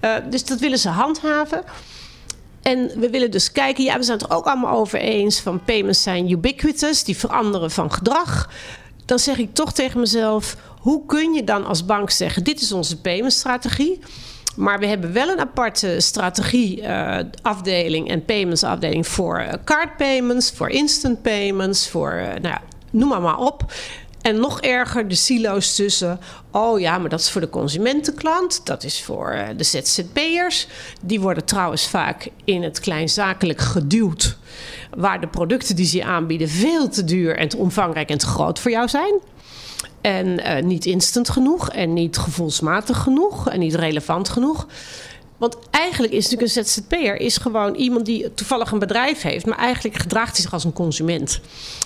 Uh, 0.00 0.14
dus 0.30 0.44
dat 0.44 0.58
willen 0.58 0.78
ze 0.78 0.88
handhaven. 0.88 1.64
En 2.64 2.90
we 2.98 3.10
willen 3.10 3.30
dus 3.30 3.52
kijken, 3.52 3.84
ja, 3.84 3.96
we 3.96 4.02
zijn 4.02 4.18
het 4.18 4.30
er 4.30 4.36
ook 4.36 4.46
allemaal 4.46 4.76
over 4.76 4.98
eens 4.98 5.40
van 5.40 5.64
payments 5.64 6.02
zijn 6.02 6.30
ubiquitous, 6.30 7.04
die 7.04 7.16
veranderen 7.16 7.70
van 7.70 7.92
gedrag. 7.92 8.50
Dan 9.04 9.18
zeg 9.18 9.38
ik 9.38 9.54
toch 9.54 9.72
tegen 9.72 10.00
mezelf, 10.00 10.56
hoe 10.80 11.06
kun 11.06 11.32
je 11.32 11.44
dan 11.44 11.66
als 11.66 11.84
bank 11.84 12.10
zeggen, 12.10 12.44
dit 12.44 12.60
is 12.60 12.72
onze 12.72 13.00
paymentstrategie. 13.00 14.00
Maar 14.56 14.78
we 14.78 14.86
hebben 14.86 15.12
wel 15.12 15.28
een 15.28 15.40
aparte 15.40 16.00
strategie 16.00 16.80
uh, 16.80 17.18
afdeling 17.42 18.08
en 18.08 18.24
payments 18.24 18.62
afdeling 18.62 19.06
voor 19.06 19.40
uh, 19.40 19.52
card 19.64 19.96
payments, 19.96 20.50
voor 20.50 20.68
instant 20.68 21.22
payments, 21.22 21.88
voor, 21.88 22.12
uh, 22.12 22.40
nou 22.42 22.56
noem 22.90 23.08
maar 23.08 23.20
maar 23.20 23.38
op. 23.38 23.72
En 24.24 24.40
nog 24.40 24.60
erger, 24.60 25.08
de 25.08 25.14
silo's 25.14 25.74
tussen. 25.74 26.20
Oh 26.50 26.80
ja, 26.80 26.98
maar 26.98 27.08
dat 27.08 27.20
is 27.20 27.30
voor 27.30 27.40
de 27.40 27.48
consumentenklant. 27.48 28.66
Dat 28.66 28.84
is 28.84 29.02
voor 29.02 29.36
de 29.56 29.64
ZZP'ers. 29.64 30.66
Die 31.02 31.20
worden 31.20 31.44
trouwens 31.44 31.88
vaak 31.88 32.28
in 32.44 32.62
het 32.62 32.80
kleinzakelijk 32.80 33.60
geduwd. 33.60 34.36
Waar 34.96 35.20
de 35.20 35.26
producten 35.26 35.76
die 35.76 35.86
ze 35.86 36.04
aanbieden 36.04 36.48
veel 36.48 36.88
te 36.88 37.04
duur 37.04 37.36
en 37.36 37.48
te 37.48 37.56
omvangrijk 37.56 38.10
en 38.10 38.18
te 38.18 38.26
groot 38.26 38.58
voor 38.58 38.70
jou 38.70 38.88
zijn. 38.88 39.14
En 40.00 40.26
uh, 40.26 40.62
niet 40.62 40.86
instant 40.86 41.28
genoeg 41.28 41.70
en 41.70 41.92
niet 41.92 42.16
gevoelsmatig 42.16 42.98
genoeg 42.98 43.48
en 43.48 43.58
niet 43.58 43.74
relevant 43.74 44.28
genoeg. 44.28 44.66
Want 45.44 45.56
eigenlijk 45.70 46.12
is 46.12 46.30
natuurlijk 46.30 46.56
een 46.56 46.64
ZZP'er 46.64 47.20
is 47.20 47.36
gewoon 47.36 47.74
iemand 47.74 48.06
die 48.06 48.34
toevallig 48.34 48.70
een 48.70 48.78
bedrijf 48.78 49.22
heeft, 49.22 49.46
maar 49.46 49.58
eigenlijk 49.58 49.96
gedraagt 49.96 50.32
hij 50.32 50.40
zich 50.40 50.52
als 50.52 50.64
een 50.64 50.72
consument. 50.72 51.40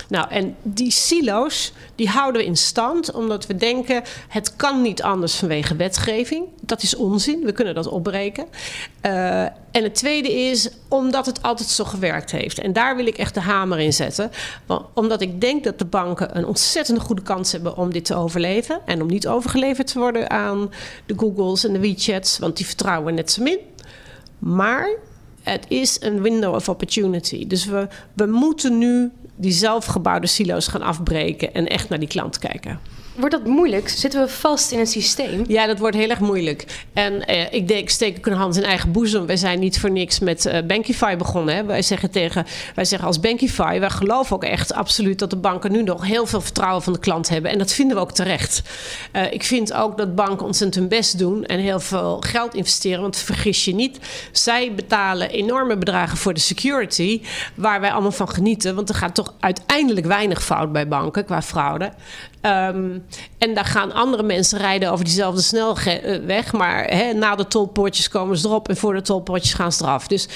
Nou, 0.08 0.30
en 0.30 0.56
die 0.62 0.90
silo's, 0.90 1.72
die 1.94 2.08
houden 2.08 2.40
we 2.40 2.46
in 2.46 2.56
stand 2.56 3.12
omdat 3.12 3.46
we 3.46 3.56
denken 3.56 4.02
het 4.28 4.56
kan 4.56 4.82
niet 4.82 5.02
anders 5.02 5.34
vanwege 5.34 5.76
wetgeving. 5.76 6.44
Dat 6.60 6.82
is 6.82 6.96
onzin, 6.96 7.44
we 7.44 7.52
kunnen 7.52 7.74
dat 7.74 7.88
opbreken. 7.88 8.46
Uh, 9.02 9.46
en 9.78 9.85
het 9.85 9.94
tweede 9.94 10.32
is 10.32 10.68
omdat 10.88 11.26
het 11.26 11.42
altijd 11.42 11.68
zo 11.68 11.85
gewerkt 11.85 12.30
heeft. 12.30 12.58
En 12.58 12.73
daar 12.73 12.97
wil 12.97 13.06
ik 13.06 13.18
echt 13.18 13.35
de 13.35 13.40
hamer 13.40 13.78
in 13.78 13.92
zetten. 13.92 14.30
Omdat 14.94 15.20
ik 15.20 15.40
denk 15.40 15.64
dat 15.64 15.78
de 15.78 15.85
banken 15.85 16.37
een 16.37 16.47
ontzettend 16.47 17.00
goede 17.00 17.23
kans 17.23 17.52
hebben 17.52 17.76
om 17.76 17.92
dit 17.92 18.04
te 18.04 18.14
overleven. 18.14 18.80
En 18.85 19.02
om 19.02 19.08
niet 19.08 19.28
overgeleverd 19.28 19.87
te 19.87 19.99
worden 19.99 20.30
aan 20.30 20.70
de 21.06 21.14
Googles 21.16 21.64
en 21.64 21.73
de 21.73 21.78
WeChats, 21.78 22.38
want 22.38 22.56
die 22.56 22.66
vertrouwen 22.66 23.14
net 23.14 23.30
zo 23.30 23.42
min. 23.42 23.58
Maar 24.38 24.88
het 25.42 25.64
is 25.68 25.97
een 26.00 26.23
window 26.23 26.54
of 26.54 26.68
opportunity. 26.68 27.47
Dus 27.47 27.64
we, 27.64 27.88
we 28.14 28.26
moeten 28.26 28.78
nu 28.78 29.11
die 29.37 29.52
zelfgebouwde 29.52 30.26
silo's 30.26 30.66
gaan 30.66 30.82
afbreken 30.82 31.54
en 31.54 31.66
echt 31.66 31.88
naar 31.88 31.99
die 31.99 32.08
klant 32.08 32.38
kijken. 32.38 32.80
Wordt 33.18 33.34
dat 33.34 33.44
moeilijk? 33.44 33.88
Zitten 33.88 34.20
we 34.20 34.28
vast 34.28 34.70
in 34.70 34.78
een 34.78 34.87
systeem? 34.87 35.44
Ja, 35.46 35.66
dat 35.66 35.78
wordt 35.78 35.96
heel 35.96 36.08
erg 36.08 36.20
moeilijk. 36.20 36.84
En 36.92 37.26
eh, 37.26 37.52
ik 37.52 37.68
denk, 37.68 37.88
steek 37.88 38.16
ik 38.16 38.26
een 38.26 38.32
hand 38.32 38.56
in 38.56 38.62
eigen 38.62 38.92
boezem. 38.92 39.26
Wij 39.26 39.37
zijn 39.37 39.58
niet 39.58 39.80
voor 39.80 39.90
niks 39.90 40.18
met 40.18 40.46
uh, 40.46 40.58
Bankify 40.66 41.16
begonnen. 41.16 41.54
Hè. 41.54 41.64
Wij 41.64 41.82
zeggen 41.82 42.10
tegen, 42.10 42.46
wij 42.75 42.84
zeggen 42.84 43.08
als 43.08 43.20
Bankify, 43.20 43.78
wij 43.78 43.90
geloven 43.90 44.37
ook 44.37 44.44
echt 44.44 44.72
absoluut 44.72 45.18
dat 45.18 45.30
de 45.30 45.37
banken 45.37 45.72
nu 45.72 45.82
nog 45.82 46.06
heel 46.06 46.26
veel 46.26 46.40
vertrouwen 46.40 46.82
van 46.82 46.92
de 46.92 46.98
klant 46.98 47.28
hebben. 47.28 47.50
En 47.50 47.58
dat 47.58 47.72
vinden 47.72 47.96
we 47.96 48.02
ook 48.02 48.12
terecht. 48.12 48.62
Uh, 49.12 49.32
ik 49.32 49.44
vind 49.44 49.72
ook 49.72 49.98
dat 49.98 50.14
banken 50.14 50.46
ontzettend 50.46 50.75
hun 50.75 50.88
best 50.88 51.18
doen 51.18 51.44
en 51.44 51.58
heel 51.58 51.80
veel 51.80 52.20
geld 52.20 52.54
investeren. 52.54 53.00
Want 53.00 53.16
vergis 53.16 53.64
je 53.64 53.75
niet, 53.75 53.98
zij 54.32 54.75
betalen 54.75 55.30
enorme 55.30 55.76
bedragen 55.76 56.16
voor 56.16 56.34
de 56.34 56.40
security, 56.40 57.22
waar 57.54 57.80
wij 57.80 57.92
allemaal 57.92 58.12
van 58.12 58.28
genieten. 58.28 58.75
Want 58.75 58.88
er 58.88 58.94
gaat 58.94 59.14
toch 59.14 59.34
uiteindelijk 59.40 60.06
weinig 60.06 60.44
fout 60.44 60.72
bij 60.72 60.88
banken 60.88 61.25
qua 61.25 61.42
fraude. 61.42 61.92
Um, 62.42 63.04
en 63.38 63.54
daar 63.54 63.64
gaan 63.64 63.92
andere 63.92 64.22
mensen 64.22 64.58
rijden 64.58 64.90
over 64.90 65.04
diezelfde 65.04 65.42
snelweg. 65.42 66.52
Maar 66.52 66.84
hè, 66.84 67.12
na 67.12 67.34
de 67.34 67.46
tolpoortjes 67.46 68.08
komen 68.08 68.38
ze 68.38 68.46
erop 68.46 68.68
en 68.68 68.76
voor 68.76 68.94
de 68.94 69.02
tolpoortjes 69.02 69.54
gaan 69.54 69.72
ze 69.72 69.84
eraf. 69.84 70.06
Dus 70.06 70.28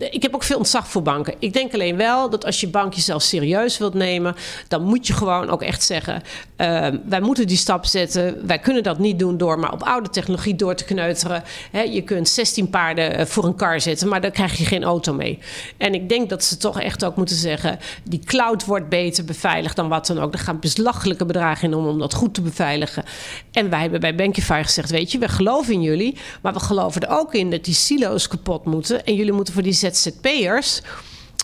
ik 0.00 0.22
heb 0.22 0.34
ook 0.34 0.42
veel 0.42 0.56
ontzag 0.56 0.88
voor 0.88 1.02
banken. 1.02 1.34
Ik 1.38 1.52
denk 1.52 1.74
alleen 1.74 1.96
wel 1.96 2.30
dat 2.30 2.44
als 2.44 2.60
je 2.60 2.68
bank 2.68 2.94
jezelf 2.94 3.22
serieus 3.22 3.78
wilt 3.78 3.94
nemen, 3.94 4.34
dan 4.68 4.82
moet 4.82 5.06
je 5.06 5.12
gewoon 5.12 5.50
ook 5.50 5.62
echt 5.62 5.82
zeggen: 5.82 6.22
uh, 6.56 6.86
wij 7.04 7.20
moeten 7.20 7.46
die 7.46 7.56
stap 7.56 7.84
zetten. 7.84 8.46
Wij 8.46 8.58
kunnen 8.58 8.82
dat 8.82 8.98
niet 8.98 9.18
doen 9.18 9.36
door 9.36 9.58
maar 9.58 9.72
op 9.72 9.82
oude 9.82 10.10
technologie 10.10 10.56
door 10.56 10.74
te 10.74 10.84
kneuteren. 10.84 11.42
Je 11.90 12.02
kunt 12.02 12.28
16 12.28 12.70
paarden 12.70 13.16
eh, 13.16 13.26
voor 13.26 13.44
een 13.44 13.54
kar 13.54 13.80
zetten, 13.80 14.08
maar 14.08 14.20
daar 14.20 14.30
krijg 14.30 14.58
je 14.58 14.64
geen 14.64 14.84
auto 14.84 15.12
mee. 15.12 15.38
En 15.76 15.94
ik 15.94 16.08
denk 16.08 16.28
dat 16.28 16.44
ze 16.44 16.56
toch 16.56 16.80
echt 16.80 17.04
ook 17.04 17.16
moeten 17.16 17.36
zeggen: 17.36 17.78
die 18.04 18.20
cloud 18.24 18.64
wordt 18.64 18.88
beter 18.88 19.24
beveiligd 19.24 19.76
dan 19.76 19.88
wat 19.88 20.06
dan 20.06 20.18
ook. 20.18 20.32
Er 20.32 20.38
gaan 20.38 20.60
belachelijke 20.60 21.24
bedragen 21.24 21.70
in 21.70 21.76
om, 21.76 21.86
om 21.86 21.98
dat 21.98 22.14
goed 22.14 22.34
te 22.34 22.42
beveiligen. 22.42 23.04
En 23.52 23.70
wij 23.70 23.80
hebben 23.80 24.00
bij 24.00 24.14
Bankify 24.14 24.62
gezegd: 24.64 24.90
weet 24.90 25.12
je, 25.12 25.18
we 25.18 25.28
geloven 25.28 25.72
in 25.72 25.82
jullie, 25.82 26.16
maar 26.42 26.52
we 26.52 26.60
geloven 26.60 27.00
er 27.00 27.18
ook 27.18 27.34
in 27.34 27.50
dat 27.50 27.64
die 27.64 27.74
silo's 27.74 28.28
kapot 28.28 28.64
moeten. 28.64 29.04
En 29.04 29.14
jullie 29.14 29.32
moeten 29.32 29.54
voor 29.54 29.62
die 29.62 29.72
ZZP'ers 29.96 30.82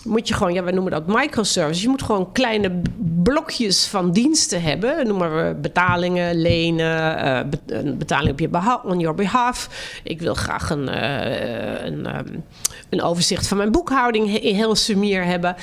moet 0.07 0.27
je 0.27 0.33
gewoon, 0.33 0.53
ja, 0.53 0.63
we 0.63 0.71
noemen 0.71 0.91
dat 0.91 1.07
microservices. 1.07 1.83
Je 1.83 1.89
moet 1.89 2.01
gewoon 2.01 2.31
kleine 2.31 2.81
blokjes 3.23 3.85
van 3.85 4.11
diensten 4.11 4.61
hebben. 4.61 5.07
Noemen 5.07 5.35
we 5.35 5.55
betalingen, 5.55 6.41
lenen, 6.41 7.25
uh, 7.69 7.93
betaling 7.97 8.31
op 8.31 8.39
je 8.39 8.49
behalf, 8.49 8.83
on 8.83 8.99
your 8.99 9.15
behalf. 9.15 9.69
Ik 10.03 10.21
wil 10.21 10.33
graag 10.33 10.69
een, 10.69 10.87
uh, 10.89 11.85
een, 11.85 12.17
um, 12.17 12.43
een 12.89 13.01
overzicht 13.01 13.47
van 13.47 13.57
mijn 13.57 13.71
boekhouding 13.71 14.41
heel 14.41 14.75
sumier 14.75 15.23
hebben. 15.23 15.55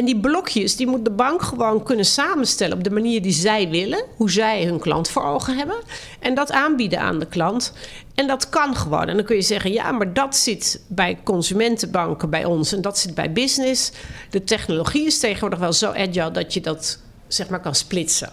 En 0.00 0.06
die 0.06 0.20
blokjes, 0.20 0.76
die 0.76 0.86
moet 0.86 1.04
de 1.04 1.10
bank 1.10 1.42
gewoon 1.42 1.82
kunnen 1.82 2.04
samenstellen 2.04 2.76
op 2.76 2.84
de 2.84 2.90
manier 2.90 3.22
die 3.22 3.32
zij 3.32 3.68
willen, 3.68 4.04
hoe 4.16 4.30
zij 4.30 4.64
hun 4.64 4.78
klant 4.78 5.08
voor 5.08 5.22
ogen 5.22 5.56
hebben, 5.56 5.76
en 6.18 6.34
dat 6.34 6.52
aanbieden 6.52 7.00
aan 7.00 7.18
de 7.18 7.26
klant. 7.26 7.72
En 8.14 8.26
dat 8.26 8.48
kan 8.48 8.76
gewoon. 8.76 9.08
En 9.08 9.16
dan 9.16 9.24
kun 9.24 9.36
je 9.36 9.42
zeggen, 9.42 9.72
ja, 9.72 9.92
maar 9.92 10.12
dat 10.12 10.36
zit 10.36 10.80
bij 10.88 11.18
consumentenbanken 11.24 12.30
bij 12.30 12.44
ons 12.44 12.72
en 12.72 12.80
dat 12.80 12.98
zit 12.98 13.14
bij 13.14 13.32
business. 13.32 13.92
De 14.30 14.44
technologie 14.44 15.06
is 15.06 15.18
tegenwoordig 15.18 15.58
wel 15.58 15.72
zo 15.72 15.90
agile 15.90 16.30
dat 16.30 16.54
je 16.54 16.60
dat 16.60 16.98
zeg 17.28 17.48
maar 17.48 17.60
kan 17.60 17.74
splitsen. 17.74 18.32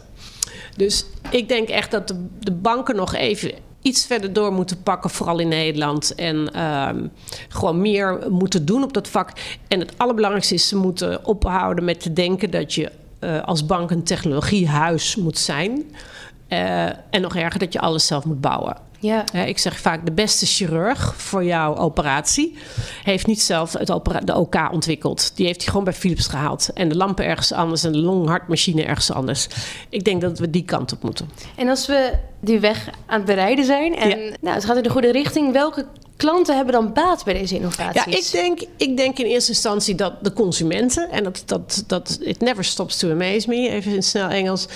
Dus 0.75 1.05
ik 1.29 1.47
denk 1.47 1.69
echt 1.69 1.91
dat 1.91 2.07
de, 2.07 2.25
de 2.39 2.51
banken 2.51 2.95
nog 2.95 3.15
even 3.15 3.51
iets 3.88 4.06
verder 4.06 4.34
door 4.34 4.53
moeten 4.53 4.84
pakken, 4.84 5.10
vooral 5.10 5.39
in 5.39 5.48
Nederland. 5.48 6.15
En 6.15 6.53
ehm, 6.53 7.08
gewoon 7.50 7.82
meer 7.82 8.20
moeten 8.29 8.65
doen 8.65 8.84
op 8.84 8.94
dat 8.94 9.08
vak. 9.08 9.32
En 9.67 9.79
het 9.79 9.94
allerbelangrijkste 9.98 10.53
is, 10.53 10.67
ze 10.67 10.75
moeten 10.75 11.25
ophouden 11.25 11.84
met 11.84 12.00
te 12.00 12.13
denken 12.13 12.51
dat 12.51 12.74
je 12.74 12.91
uh, 13.20 13.44
als 13.44 13.65
bank 13.65 13.91
een 13.91 14.03
technologiehuis 14.03 15.15
moet 15.15 15.38
zijn. 15.38 15.72
Uh, 16.50 16.86
en 16.86 17.22
nog 17.22 17.36
erger, 17.36 17.60
dat 17.60 17.74
je 17.74 17.79
alles 17.79 18.08
zelf 18.08 18.25
moet 18.25 18.41
bouwen. 18.41 18.77
Ja. 18.99 19.31
ik 19.45 19.57
zeg 19.57 19.79
vaak, 19.79 20.05
de 20.05 20.11
beste 20.11 20.45
chirurg 20.45 21.13
voor 21.17 21.43
jouw 21.43 21.75
operatie 21.75 22.57
heeft 23.03 23.27
niet 23.27 23.41
zelf 23.41 23.73
het 23.73 23.87
de 24.23 24.35
OK 24.35 24.69
ontwikkeld. 24.71 25.31
Die 25.35 25.45
heeft 25.45 25.59
hij 25.59 25.67
gewoon 25.67 25.83
bij 25.83 25.93
Philips 25.93 26.27
gehaald. 26.27 26.69
En 26.73 26.89
de 26.89 26.95
lampen 26.95 27.25
ergens 27.25 27.51
anders 27.51 27.83
en 27.83 27.91
de 27.91 27.97
longhartmachine 27.97 28.83
ergens 28.83 29.11
anders. 29.11 29.47
Ik 29.89 30.03
denk 30.03 30.21
dat 30.21 30.39
we 30.39 30.49
die 30.49 30.65
kant 30.65 30.91
op 30.91 31.03
moeten. 31.03 31.29
En 31.55 31.69
als 31.69 31.87
we 31.87 32.13
die 32.39 32.59
weg 32.59 32.89
aan 33.05 33.17
het 33.17 33.25
bereiden 33.25 33.65
zijn 33.65 33.95
en 33.95 34.19
nou, 34.41 34.55
het 34.55 34.65
gaat 34.65 34.77
in 34.77 34.83
de 34.83 34.89
goede 34.89 35.11
richting, 35.11 35.51
welke 35.53 35.85
klanten 36.17 36.55
hebben 36.55 36.73
dan 36.73 36.93
baat 36.93 37.23
bij 37.23 37.33
deze 37.33 37.55
innovaties? 37.55 38.05
Ja, 38.05 38.17
ik 38.17 38.31
denk, 38.31 38.61
ik 38.77 38.97
denk 38.97 39.19
in 39.19 39.25
eerste 39.25 39.51
instantie 39.51 39.95
dat 39.95 40.13
de 40.21 40.33
consumenten, 40.33 41.09
en 41.09 41.23
dat, 41.23 41.43
dat, 41.45 41.83
dat 41.87 42.17
it 42.21 42.39
never 42.39 42.63
stops 42.63 42.97
to 42.97 43.11
amaze 43.11 43.49
me, 43.49 43.69
even 43.69 43.93
in 43.93 44.03
snel 44.03 44.29
Engels 44.29 44.67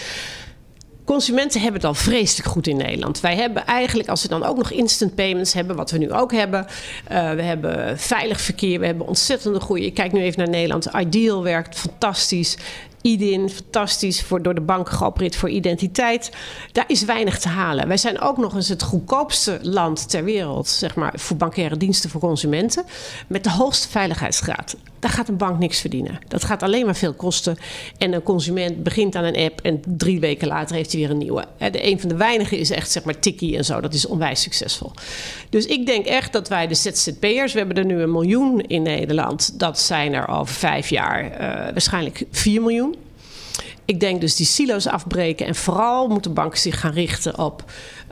Consumenten 1.05 1.62
hebben 1.62 1.81
het 1.81 1.89
al 1.89 1.96
vreselijk 1.96 2.50
goed 2.50 2.67
in 2.67 2.77
Nederland. 2.77 3.20
Wij 3.20 3.36
hebben 3.36 3.65
eigenlijk, 3.65 4.10
als 4.10 4.22
we 4.22 4.27
dan 4.27 4.43
ook 4.43 4.58
nog 4.58 4.72
instant 4.72 5.15
payments 5.15 5.53
hebben, 5.53 5.75
wat 5.75 5.91
we 5.91 5.98
nu 5.98 6.12
ook 6.12 6.31
hebben. 6.31 6.65
Uh, 7.12 7.31
we 7.31 7.41
hebben 7.41 8.00
veilig 8.00 8.41
verkeer, 8.41 8.79
we 8.79 8.86
hebben 8.86 9.08
ontzettende 9.08 9.60
goede. 9.60 9.86
Ik 9.86 9.93
kijk 9.93 10.12
nu 10.12 10.22
even 10.22 10.39
naar 10.39 10.50
Nederland. 10.50 10.86
Ideal 10.86 11.43
werkt 11.43 11.75
fantastisch. 11.77 12.58
IDIN, 13.01 13.50
fantastisch, 13.50 14.22
voor, 14.22 14.41
door 14.41 14.55
de 14.55 14.62
banken 14.62 14.93
geopereerd 14.93 15.36
voor 15.36 15.50
identiteit. 15.50 16.31
Daar 16.72 16.86
is 16.88 17.05
weinig 17.05 17.39
te 17.39 17.48
halen. 17.48 17.88
Wij 17.88 17.98
zijn 17.98 18.20
ook 18.20 18.38
nog 18.38 18.55
eens 18.55 18.70
het 18.70 18.84
goedkoopste 18.84 19.60
land 19.62 20.10
ter 20.10 20.24
wereld, 20.24 20.67
zeg 20.67 20.96
maar, 20.96 21.13
voor 21.15 21.38
bankaire 21.38 21.77
diensten 21.77 22.10
voor 22.10 22.22
consumenten. 22.22 22.84
Met 23.27 23.43
de 23.43 23.51
hoogste 23.51 23.88
veiligheidsgraad. 23.88 24.75
Daar 25.01 25.12
gaat 25.12 25.27
een 25.27 25.38
bank 25.38 25.60
niks 25.60 25.79
verdienen. 25.79 26.20
Dat 26.27 26.43
gaat 26.43 26.63
alleen 26.63 26.86
maar 26.86 26.96
veel 26.96 27.13
kosten. 27.13 27.58
En 27.98 28.13
een 28.13 28.24
consument 28.24 28.84
begint 28.84 29.15
aan 29.15 29.24
een 29.24 29.38
app 29.38 29.62
en 29.62 29.81
drie 29.86 30.20
weken 30.20 30.48
later 30.48 30.75
heeft 30.75 30.91
hij 30.91 31.01
weer 31.01 31.10
een 31.10 31.17
nieuwe. 31.17 31.46
De 31.58 31.88
een 31.88 32.00
van 32.00 32.10
de 32.10 32.15
weinigen 32.15 32.58
is 32.58 32.72
echt, 32.72 32.91
zeg 32.91 33.03
maar, 33.03 33.20
Tikkie 33.20 33.58
en 33.58 33.65
zo. 33.65 33.81
Dat 33.81 33.93
is 33.93 34.05
onwijs 34.05 34.41
succesvol. 34.41 34.91
Dus 35.50 35.65
ik 35.65 35.86
denk 35.86 36.05
echt 36.05 36.34
dat 36.34 36.48
wij 36.48 36.67
de 36.67 36.75
ZZP'ers, 36.75 37.53
we 37.53 37.58
hebben 37.58 37.77
er 37.77 37.86
nu 37.86 38.01
een 38.01 38.12
miljoen 38.12 38.62
in 38.62 38.81
Nederland. 38.81 39.60
Dat 39.60 39.79
zijn 39.79 40.13
er 40.13 40.27
over 40.27 40.55
vijf 40.55 40.89
jaar 40.89 41.24
uh, 41.24 41.38
waarschijnlijk 41.72 42.25
4 42.31 42.62
miljoen. 42.62 42.96
Ik 43.86 44.00
denk 44.00 44.22
dus 44.22 44.36
die 44.36 44.46
silo's 44.46 44.88
afbreken 44.88 45.46
en 45.46 45.55
vooral 45.55 46.08
moeten 46.08 46.34
banken 46.34 46.60
zich 46.60 46.79
gaan 46.79 46.93
richten 46.93 47.39
op 47.39 47.63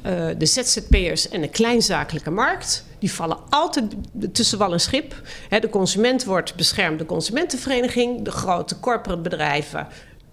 uh, 0.06 0.28
de 0.38 0.46
ZZP'ers 0.46 1.30
en 1.30 1.42
de 1.42 1.50
kleinzakelijke 1.50 2.32
markt. 2.32 2.84
Die 3.00 3.12
vallen 3.12 3.38
altijd 3.50 3.86
tussen 4.32 4.58
wal 4.58 4.74
en 4.74 4.80
schip. 4.80 5.22
de 5.50 5.70
consument 5.70 6.24
wordt 6.24 6.56
beschermd, 6.56 7.00
de 7.00 7.06
consumentenvereniging. 7.06 8.22
De 8.22 8.32
grote 8.32 8.80
corporate 8.80 9.22
bedrijven 9.22 9.88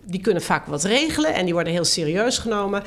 die 0.06 0.20
kunnen 0.20 0.42
vaak 0.42 0.66
wat 0.66 0.84
regelen 0.84 1.34
en 1.34 1.44
die 1.44 1.54
worden 1.54 1.72
heel 1.72 1.84
serieus 1.84 2.38
genomen. 2.38 2.82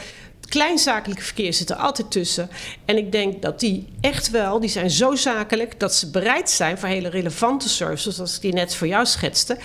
Kleinzakelijke 0.50 1.24
verkeer 1.24 1.54
zit 1.54 1.70
er 1.70 1.76
altijd 1.76 2.12
tussen. 2.12 2.50
En 2.86 2.98
ik 2.98 3.12
denk 3.12 3.42
dat 3.42 3.60
die 3.60 3.88
echt 4.02 4.30
wel, 4.30 4.60
die 4.60 4.70
zijn 4.70 4.90
zo 4.90 5.16
zakelijk 5.16 5.80
dat 5.80 5.96
ze 5.96 6.10
bereid 6.10 6.50
zijn 6.50 6.78
voor 6.78 6.90
hele 6.90 7.10
relevante 7.10 7.70
services, 7.70 8.16
zoals 8.16 8.36
ik 8.36 8.42
die 8.42 8.54
net 8.54 8.76
voor 8.76 8.88
jou 8.88 9.06
schetste. 9.06 9.58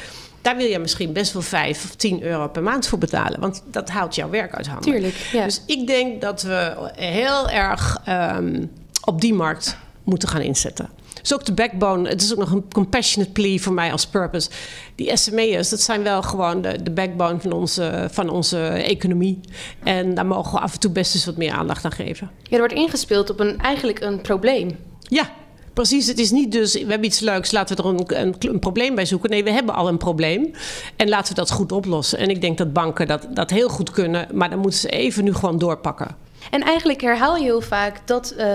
Daar 0.43 0.57
wil 0.57 0.67
je 0.67 0.79
misschien 0.79 1.13
best 1.13 1.33
wel 1.33 1.43
5 1.43 1.85
of 1.85 1.95
10 1.95 2.23
euro 2.23 2.49
per 2.49 2.63
maand 2.63 2.87
voor 2.87 2.99
betalen. 2.99 3.41
Want 3.41 3.63
dat 3.67 3.89
haalt 3.89 4.15
jouw 4.15 4.31
werk 4.31 4.55
uit 4.55 4.67
handen. 4.67 4.93
Tuurlijk. 4.93 5.15
Ja. 5.33 5.45
Dus 5.45 5.63
ik 5.67 5.87
denk 5.87 6.21
dat 6.21 6.43
we 6.43 6.91
heel 6.97 7.49
erg 7.49 8.01
um, 8.09 8.71
op 9.05 9.21
die 9.21 9.35
markt 9.35 9.77
moeten 10.05 10.29
gaan 10.29 10.41
inzetten. 10.41 10.91
Dus 11.21 11.35
ook 11.35 11.45
de 11.45 11.53
backbone. 11.53 12.09
Het 12.09 12.23
is 12.23 12.33
ook 12.33 12.39
nog 12.39 12.51
een 12.51 12.65
compassionate 12.73 13.33
plea 13.33 13.59
voor 13.59 13.73
mij 13.73 13.93
als 13.93 14.07
purpose. 14.07 14.51
Die 14.95 15.17
SME'ers, 15.17 15.69
dat 15.69 15.81
zijn 15.81 16.03
wel 16.03 16.23
gewoon 16.23 16.63
de, 16.63 16.83
de 16.83 16.91
backbone 16.91 17.41
van 17.41 17.53
onze, 17.53 18.09
van 18.11 18.29
onze 18.29 18.59
economie. 18.67 19.41
En 19.83 20.15
daar 20.15 20.27
mogen 20.27 20.53
we 20.53 20.61
af 20.61 20.73
en 20.73 20.81
toe 20.81 20.91
best 20.91 21.15
eens 21.15 21.25
wat 21.25 21.37
meer 21.37 21.53
aandacht 21.53 21.85
aan 21.85 21.93
geven. 21.93 22.31
Ja, 22.43 22.51
er 22.51 22.59
wordt 22.59 22.75
ingespeeld 22.75 23.31
op 23.31 23.41
een, 23.41 23.61
eigenlijk 23.61 24.01
een 24.01 24.21
probleem. 24.21 24.71
Ja, 25.01 25.31
Precies, 25.75 26.07
het 26.07 26.19
is 26.19 26.31
niet 26.31 26.53
dus, 26.53 26.73
we 26.73 26.79
hebben 26.79 27.05
iets 27.05 27.21
leuks, 27.21 27.53
laten 27.53 27.77
we 27.77 27.83
er 27.83 27.89
een, 27.89 28.27
een, 28.27 28.35
een, 28.39 28.59
probleem 28.59 28.95
bij 28.95 29.07
zoeken. 29.07 29.31
Nee, 29.31 29.45
we 29.45 29.51
hebben 29.51 29.75
al 29.75 29.89
een 29.89 29.97
probleem 29.97 30.51
en 30.97 31.09
laten 31.09 31.29
we 31.29 31.41
dat 31.41 31.51
goed 31.51 31.73
oplossen. 31.73 32.19
En 32.19 32.29
ik 32.29 32.41
denk 32.41 32.59
dat 32.59 32.73
banken 32.73 33.07
dat, 33.07 33.27
dat 33.31 33.51
heel 33.51 33.69
goed 33.69 33.91
kunnen, 33.91 34.29
maar 34.33 34.51
dan 34.51 34.59
moeten 34.59 34.81
ze 34.81 34.89
even 34.89 35.25
nu 35.25 35.35
gewoon 35.35 35.59
doorpakken. 35.59 36.17
En 36.51 36.63
eigenlijk 36.63 37.01
herhaal 37.01 37.37
je 37.37 37.43
heel 37.43 37.61
vaak 37.61 38.07
dat 38.07 38.35
uh, 38.39 38.47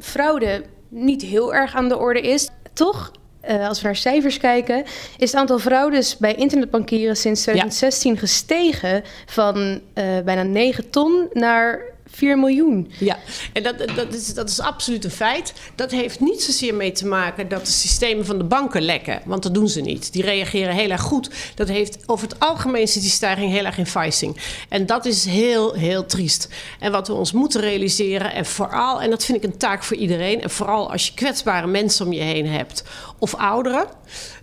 fraude 0.00 0.64
niet 0.94 1.22
heel 1.22 1.54
erg 1.54 1.74
aan 1.74 1.88
de 1.88 1.98
orde 1.98 2.20
is. 2.20 2.48
Toch, 2.72 3.10
uh, 3.48 3.68
als 3.68 3.80
we 3.80 3.86
naar 3.86 3.96
cijfers 3.96 4.38
kijken, 4.38 4.84
is 5.18 5.30
het 5.30 5.40
aantal 5.40 5.58
fraudes 5.58 6.16
bij 6.16 6.34
internetbankieren 6.34 7.16
sinds 7.16 7.42
2016 7.42 8.12
ja. 8.12 8.18
gestegen 8.18 9.02
van 9.26 9.56
uh, 9.94 10.04
bijna 10.24 10.42
9 10.42 10.90
ton 10.90 11.28
naar 11.32 11.93
4 12.10 12.38
miljoen. 12.38 12.92
Ja, 12.98 13.18
en 13.52 13.62
dat, 13.62 13.78
dat, 13.94 14.14
is, 14.14 14.34
dat 14.34 14.48
is 14.48 14.60
absoluut 14.60 15.04
een 15.04 15.10
feit. 15.10 15.52
Dat 15.74 15.90
heeft 15.90 16.20
niet 16.20 16.42
zozeer 16.42 16.74
mee 16.74 16.92
te 16.92 17.06
maken 17.06 17.48
dat 17.48 17.66
de 17.66 17.72
systemen 17.72 18.26
van 18.26 18.38
de 18.38 18.44
banken 18.44 18.82
lekken. 18.82 19.20
Want 19.24 19.42
dat 19.42 19.54
doen 19.54 19.68
ze 19.68 19.80
niet. 19.80 20.12
Die 20.12 20.22
reageren 20.22 20.74
heel 20.74 20.90
erg 20.90 21.00
goed. 21.00 21.30
Dat 21.54 21.68
heeft 21.68 21.98
over 22.06 22.28
het 22.28 22.40
algemeen 22.40 22.88
zit 22.88 23.02
die 23.02 23.10
stijging 23.10 23.52
heel 23.52 23.64
erg 23.64 23.78
in. 24.22 24.36
En 24.68 24.86
dat 24.86 25.04
is 25.04 25.24
heel, 25.24 25.72
heel 25.72 26.06
triest. 26.06 26.48
En 26.80 26.92
wat 26.92 27.08
we 27.08 27.14
ons 27.14 27.32
moeten 27.32 27.60
realiseren, 27.60 28.32
en 28.32 28.46
vooral, 28.46 29.02
en 29.02 29.10
dat 29.10 29.24
vind 29.24 29.38
ik 29.38 29.44
een 29.44 29.58
taak 29.58 29.82
voor 29.82 29.96
iedereen, 29.96 30.42
en 30.42 30.50
vooral 30.50 30.92
als 30.92 31.06
je 31.06 31.14
kwetsbare 31.14 31.66
mensen 31.66 32.06
om 32.06 32.12
je 32.12 32.20
heen 32.20 32.46
hebt 32.46 32.84
of 33.18 33.34
ouderen. 33.34 33.86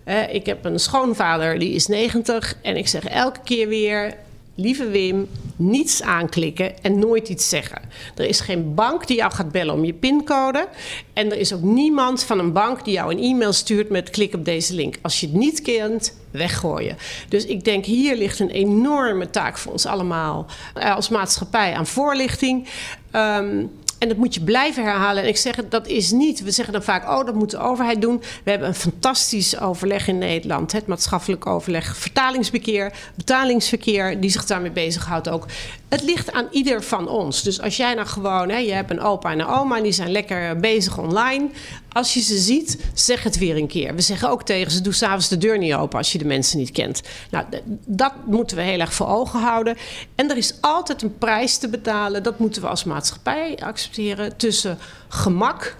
Uh, 0.04 0.34
ik 0.34 0.46
heb 0.46 0.64
een 0.64 0.78
schoonvader 0.78 1.58
die 1.58 1.72
is 1.72 1.86
90 1.86 2.56
en 2.62 2.76
ik 2.76 2.88
zeg 2.88 3.04
elke 3.04 3.40
keer 3.44 3.68
weer 3.68 4.16
lieve 4.54 4.88
Wim, 4.88 5.28
niets 5.56 6.02
aanklikken 6.02 6.82
en 6.82 6.98
nooit 6.98 7.28
iets 7.28 7.48
zeggen. 7.48 7.82
Er 8.16 8.24
is 8.24 8.40
geen 8.40 8.74
bank 8.74 9.06
die 9.06 9.16
jou 9.16 9.32
gaat 9.32 9.52
bellen 9.52 9.74
om 9.74 9.84
je 9.84 9.92
pincode. 9.92 10.68
En 11.12 11.30
er 11.30 11.38
is 11.38 11.52
ook 11.52 11.62
niemand 11.62 12.24
van 12.24 12.38
een 12.38 12.52
bank 12.52 12.84
die 12.84 12.94
jou 12.94 13.14
een 13.14 13.22
e-mail 13.22 13.52
stuurt 13.52 13.88
met 13.88 14.10
klik 14.10 14.34
op 14.34 14.44
deze 14.44 14.74
link. 14.74 14.98
Als 15.02 15.20
je 15.20 15.26
het 15.26 15.36
niet 15.36 15.62
kent, 15.62 16.16
weggooien. 16.30 16.96
Dus 17.28 17.44
ik 17.44 17.64
denk 17.64 17.84
hier 17.84 18.16
ligt 18.16 18.38
een 18.38 18.50
enorme 18.50 19.30
taak 19.30 19.58
voor 19.58 19.72
ons 19.72 19.86
allemaal 19.86 20.46
eh, 20.74 20.94
als 20.94 21.08
maatschappij 21.08 21.74
aan 21.74 21.86
voorlichting. 21.86 22.68
Um, 23.12 23.70
en 24.02 24.08
dat 24.08 24.16
moet 24.16 24.34
je 24.34 24.40
blijven 24.40 24.84
herhalen. 24.84 25.22
En 25.22 25.28
ik 25.28 25.36
zeg 25.36 25.56
het, 25.56 25.70
dat 25.70 25.86
is 25.86 26.10
niet. 26.10 26.42
We 26.42 26.50
zeggen 26.50 26.72
dan 26.72 26.82
vaak, 26.82 27.08
oh, 27.08 27.26
dat 27.26 27.34
moet 27.34 27.50
de 27.50 27.58
overheid 27.58 28.00
doen. 28.00 28.22
We 28.44 28.50
hebben 28.50 28.68
een 28.68 28.74
fantastisch 28.74 29.60
overleg 29.60 30.08
in 30.08 30.18
Nederland. 30.18 30.72
Het 30.72 30.86
maatschappelijk 30.86 31.46
overleg, 31.46 31.96
vertalingsverkeer, 31.96 32.92
betalingsverkeer, 33.14 34.20
die 34.20 34.30
zich 34.30 34.46
daarmee 34.46 34.70
bezighoudt 34.70 35.28
ook. 35.28 35.46
Het 35.88 36.02
ligt 36.02 36.32
aan 36.32 36.46
ieder 36.50 36.82
van 36.82 37.08
ons. 37.08 37.42
Dus 37.42 37.60
als 37.60 37.76
jij 37.76 37.94
nou 37.94 38.06
gewoon, 38.06 38.48
hè, 38.48 38.56
je 38.56 38.72
hebt 38.72 38.90
een 38.90 39.00
opa 39.00 39.32
en 39.32 39.40
een 39.40 39.46
oma 39.46 39.76
en 39.76 39.82
die 39.82 39.92
zijn 39.92 40.10
lekker 40.10 40.56
bezig 40.56 40.98
online. 40.98 41.50
Als 41.92 42.14
je 42.14 42.20
ze 42.20 42.38
ziet, 42.38 42.84
zeg 42.94 43.22
het 43.22 43.38
weer 43.38 43.56
een 43.56 43.66
keer. 43.66 43.94
We 43.94 44.00
zeggen 44.00 44.30
ook 44.30 44.42
tegen 44.42 44.72
ze: 44.72 44.80
doe 44.80 44.92
s'avonds 44.92 45.28
de 45.28 45.38
deur 45.38 45.58
niet 45.58 45.74
open 45.74 45.98
als 45.98 46.12
je 46.12 46.18
de 46.18 46.24
mensen 46.24 46.58
niet 46.58 46.70
kent. 46.70 47.02
Nou, 47.30 47.46
dat 47.86 48.12
moeten 48.26 48.56
we 48.56 48.62
heel 48.62 48.80
erg 48.80 48.94
voor 48.94 49.06
ogen 49.06 49.40
houden. 49.40 49.76
En 50.14 50.30
er 50.30 50.36
is 50.36 50.54
altijd 50.60 51.02
een 51.02 51.18
prijs 51.18 51.56
te 51.56 51.68
betalen. 51.68 52.22
Dat 52.22 52.38
moeten 52.38 52.62
we 52.62 52.68
als 52.68 52.84
maatschappij 52.84 53.58
accepteren 53.62 54.36
tussen 54.36 54.78
gemak 55.08 55.76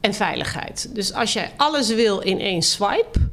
en 0.00 0.14
veiligheid. 0.14 0.88
Dus 0.92 1.12
als 1.12 1.32
jij 1.32 1.52
alles 1.56 1.88
wil 1.88 2.20
in 2.20 2.40
één 2.40 2.62
swipe 2.62 3.32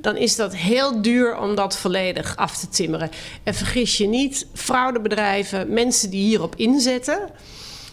dan 0.00 0.16
is 0.16 0.36
dat 0.36 0.56
heel 0.56 1.02
duur 1.02 1.38
om 1.38 1.54
dat 1.54 1.76
volledig 1.76 2.36
af 2.36 2.58
te 2.58 2.68
timmeren. 2.68 3.10
En 3.42 3.54
vergis 3.54 3.96
je 3.96 4.06
niet, 4.06 4.46
fraudebedrijven, 4.54 5.72
mensen 5.72 6.10
die 6.10 6.22
hierop 6.22 6.56
inzetten. 6.56 7.30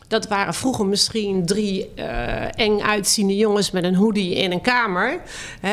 Dat 0.07 0.27
waren 0.27 0.53
vroeger 0.53 0.85
misschien 0.85 1.45
drie 1.45 1.91
uh, 1.95 2.59
eng 2.59 2.81
uitziende 2.81 3.35
jongens 3.35 3.71
met 3.71 3.83
een 3.83 3.95
hoodie 3.95 4.35
in 4.35 4.51
een 4.51 4.61
kamer. 4.61 5.21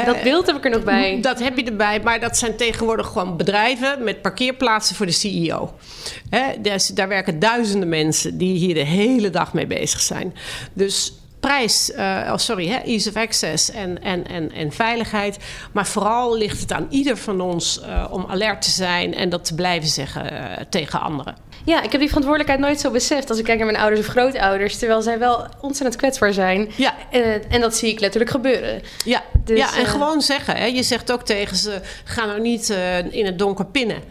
Dat 0.04 0.22
beeld 0.22 0.46
heb 0.46 0.56
ik 0.56 0.64
er 0.64 0.70
nog 0.70 0.84
bij. 0.84 1.18
Dat 1.20 1.38
heb 1.38 1.56
je 1.56 1.64
erbij, 1.64 2.00
maar 2.00 2.20
dat 2.20 2.36
zijn 2.36 2.56
tegenwoordig 2.56 3.06
gewoon 3.06 3.36
bedrijven 3.36 4.04
met 4.04 4.22
parkeerplaatsen 4.22 4.96
voor 4.96 5.06
de 5.06 5.12
CEO. 5.12 5.74
He, 6.30 6.60
dus 6.60 6.86
daar 6.86 7.08
werken 7.08 7.38
duizenden 7.38 7.88
mensen 7.88 8.38
die 8.38 8.56
hier 8.56 8.74
de 8.74 8.84
hele 8.84 9.30
dag 9.30 9.52
mee 9.52 9.66
bezig 9.66 10.00
zijn. 10.00 10.34
Dus 10.72 11.12
prijs, 11.40 11.90
uh, 11.90 12.28
oh 12.30 12.36
sorry, 12.36 12.68
hè, 12.68 12.76
ease 12.76 13.08
of 13.08 13.16
access 13.16 13.70
en, 13.70 14.02
en, 14.02 14.26
en, 14.26 14.52
en 14.52 14.72
veiligheid. 14.72 15.38
Maar 15.72 15.86
vooral 15.86 16.36
ligt 16.36 16.60
het 16.60 16.72
aan 16.72 16.86
ieder 16.90 17.16
van 17.16 17.40
ons 17.40 17.80
uh, 17.82 18.06
om 18.10 18.26
alert 18.28 18.62
te 18.62 18.70
zijn 18.70 19.14
en 19.14 19.28
dat 19.28 19.44
te 19.44 19.54
blijven 19.54 19.88
zeggen 19.88 20.32
uh, 20.32 20.40
tegen 20.68 21.00
anderen. 21.00 21.36
Ja, 21.64 21.82
ik 21.82 21.92
heb 21.92 22.00
die 22.00 22.08
verantwoordelijkheid 22.08 22.60
nooit 22.60 22.80
zo 22.80 22.90
beseft 22.90 23.30
als 23.30 23.38
ik 23.38 23.44
kijk 23.44 23.58
naar 23.58 23.66
mijn 23.66 23.78
ouders 23.78 24.00
of 24.00 24.06
grootouders, 24.06 24.78
terwijl 24.78 25.02
zij 25.02 25.18
wel 25.18 25.46
ontzettend 25.60 25.96
kwetsbaar 25.96 26.32
zijn. 26.32 26.70
Ja. 26.76 26.94
en 27.48 27.60
dat 27.60 27.76
zie 27.76 27.92
ik 27.92 28.00
letterlijk 28.00 28.30
gebeuren. 28.30 28.82
Ja, 29.04 29.22
dus, 29.44 29.58
ja 29.58 29.76
en 29.76 29.86
gewoon 29.86 30.20
zeggen. 30.20 30.56
Hè. 30.56 30.64
Je 30.64 30.82
zegt 30.82 31.12
ook 31.12 31.22
tegen 31.22 31.56
ze: 31.56 31.80
ga 32.04 32.24
nou 32.24 32.40
niet 32.40 32.76
in 33.10 33.26
het 33.26 33.38
donker 33.38 33.66
pinnen. 33.66 34.02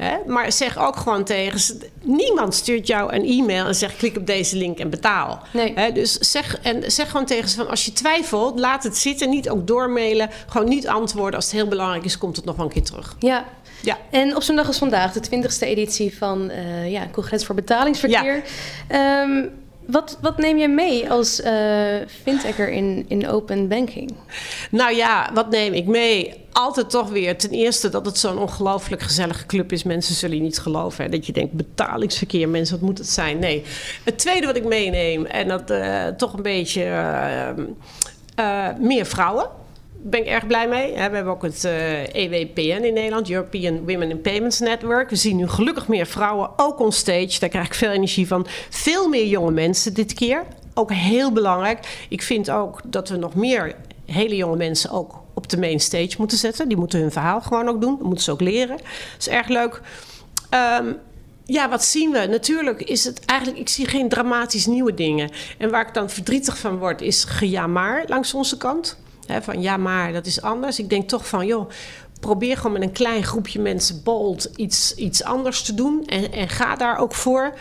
Hè? 0.00 0.16
Maar 0.26 0.52
zeg 0.52 0.78
ook 0.78 0.96
gewoon 0.96 1.24
tegen 1.24 1.60
ze: 1.60 1.78
niemand 2.02 2.54
stuurt 2.54 2.86
jou 2.86 3.14
een 3.14 3.24
e-mail 3.24 3.66
en 3.66 3.74
zegt: 3.74 3.96
klik 3.96 4.16
op 4.16 4.26
deze 4.26 4.56
link 4.56 4.78
en 4.78 4.90
betaal. 4.90 5.42
Nee. 5.52 5.72
Hè? 5.74 5.92
Dus 5.92 6.12
zeg, 6.12 6.60
en 6.62 6.92
zeg 6.92 7.10
gewoon 7.10 7.26
tegen 7.26 7.48
ze: 7.48 7.56
van, 7.56 7.68
als 7.68 7.84
je 7.84 7.92
twijfelt, 7.92 8.58
laat 8.58 8.82
het 8.82 8.96
zitten. 8.96 9.28
Niet 9.30 9.50
ook 9.50 9.66
doormailen. 9.66 10.30
Gewoon 10.46 10.68
niet 10.68 10.88
antwoorden. 10.88 11.34
Als 11.34 11.44
het 11.44 11.54
heel 11.54 11.68
belangrijk 11.68 12.04
is, 12.04 12.18
komt 12.18 12.36
het 12.36 12.44
nog 12.44 12.56
wel 12.56 12.66
een 12.66 12.72
keer 12.72 12.82
terug. 12.82 13.16
Ja. 13.18 13.44
Ja. 13.82 13.98
En 14.10 14.36
op 14.36 14.42
zo'n 14.42 14.56
dag 14.56 14.66
als 14.66 14.78
vandaag, 14.78 15.12
de 15.12 15.42
20e 15.42 15.58
editie 15.58 16.16
van 16.16 16.50
uh, 16.50 16.90
ja, 16.90 17.08
Congres 17.12 17.44
voor 17.44 17.54
Betalingsverkeer. 17.54 18.42
Ja. 18.88 19.22
Um, 19.22 19.50
wat, 19.90 20.18
wat 20.20 20.38
neem 20.38 20.58
je 20.58 20.68
mee 20.68 21.10
als 21.10 21.40
uh, 21.40 22.00
in, 22.56 23.04
in 23.08 23.28
open 23.28 23.68
banking? 23.68 24.12
Nou 24.70 24.94
ja, 24.94 25.30
wat 25.34 25.50
neem 25.50 25.72
ik 25.72 25.86
mee? 25.86 26.44
Altijd 26.52 26.90
toch 26.90 27.08
weer 27.08 27.38
ten 27.38 27.50
eerste 27.50 27.88
dat 27.88 28.06
het 28.06 28.18
zo'n 28.18 28.38
ongelooflijk 28.38 29.02
gezellige 29.02 29.46
club 29.46 29.72
is. 29.72 29.82
Mensen 29.82 30.14
zullen 30.14 30.36
je 30.36 30.42
niet 30.42 30.58
geloven. 30.58 31.04
Hè? 31.04 31.10
Dat 31.10 31.26
je 31.26 31.32
denkt, 31.32 31.52
betalingsverkeer, 31.52 32.48
mensen, 32.48 32.78
wat 32.78 32.88
moet 32.88 32.98
het 32.98 33.08
zijn? 33.08 33.38
Nee. 33.38 33.62
Het 34.04 34.18
tweede 34.18 34.46
wat 34.46 34.56
ik 34.56 34.64
meeneem, 34.64 35.24
en 35.24 35.48
dat 35.48 35.70
uh, 35.70 36.06
toch 36.06 36.32
een 36.32 36.42
beetje 36.42 36.84
uh, 38.38 38.68
meer 38.78 39.06
vrouwen 39.06 39.59
ben 40.02 40.20
ik 40.20 40.26
erg 40.26 40.46
blij 40.46 40.68
mee. 40.68 40.92
We 40.92 40.98
hebben 40.98 41.26
ook 41.26 41.42
het 41.42 41.64
EWPN 42.12 42.60
eh, 42.60 42.82
e 42.82 42.86
in 42.86 42.94
Nederland, 42.94 43.30
European 43.30 43.78
Women 43.78 44.10
in 44.10 44.20
Payments 44.20 44.58
Network. 44.58 45.10
We 45.10 45.16
zien 45.16 45.36
nu 45.36 45.48
gelukkig 45.48 45.88
meer 45.88 46.06
vrouwen, 46.06 46.50
ook 46.56 46.80
on 46.80 46.92
stage. 46.92 47.38
Daar 47.38 47.48
krijg 47.48 47.66
ik 47.66 47.74
veel 47.74 47.90
energie 47.90 48.26
van. 48.26 48.46
Veel 48.70 49.08
meer 49.08 49.26
jonge 49.26 49.50
mensen 49.50 49.94
dit 49.94 50.14
keer. 50.14 50.44
Ook 50.74 50.92
heel 50.92 51.32
belangrijk. 51.32 52.06
Ik 52.08 52.22
vind 52.22 52.50
ook 52.50 52.80
dat 52.84 53.08
we 53.08 53.16
nog 53.16 53.34
meer 53.34 53.74
hele 54.06 54.36
jonge 54.36 54.56
mensen 54.56 54.90
ook 54.90 55.22
op 55.34 55.48
de 55.48 55.58
main 55.58 55.80
stage 55.80 56.14
moeten 56.18 56.38
zetten. 56.38 56.68
Die 56.68 56.76
moeten 56.76 57.00
hun 57.00 57.12
verhaal 57.12 57.40
gewoon 57.40 57.68
ook 57.68 57.80
doen. 57.80 57.96
Dat 57.98 58.06
moeten 58.06 58.24
ze 58.24 58.30
ook 58.30 58.40
leren. 58.40 58.76
Dat 58.76 59.18
is 59.18 59.28
erg 59.28 59.48
leuk. 59.48 59.80
Um, 60.80 60.96
ja, 61.44 61.68
wat 61.68 61.84
zien 61.84 62.10
we? 62.10 62.26
Natuurlijk 62.26 62.82
is 62.82 63.04
het 63.04 63.24
eigenlijk, 63.24 63.60
ik 63.60 63.68
zie 63.68 63.86
geen 63.86 64.08
dramatisch 64.08 64.66
nieuwe 64.66 64.94
dingen. 64.94 65.30
En 65.58 65.70
waar 65.70 65.86
ik 65.86 65.94
dan 65.94 66.10
verdrietig 66.10 66.58
van 66.58 66.78
word, 66.78 67.00
is 67.00 67.24
gejamaar 67.24 68.04
langs 68.06 68.34
onze 68.34 68.56
kant 68.56 68.98
van 69.26 69.62
ja, 69.62 69.76
maar 69.76 70.12
dat 70.12 70.26
is 70.26 70.42
anders. 70.42 70.78
Ik 70.78 70.90
denk 70.90 71.08
toch 71.08 71.28
van, 71.28 71.46
joh, 71.46 71.70
probeer 72.20 72.56
gewoon 72.56 72.72
met 72.72 72.82
een 72.82 72.92
klein 72.92 73.24
groepje 73.24 73.60
mensen 73.60 74.02
bold 74.02 74.50
iets, 74.56 74.94
iets 74.94 75.24
anders 75.24 75.62
te 75.62 75.74
doen. 75.74 76.06
En, 76.06 76.32
en 76.32 76.48
ga 76.48 76.76
daar 76.76 76.98
ook 76.98 77.14
voor. 77.14 77.54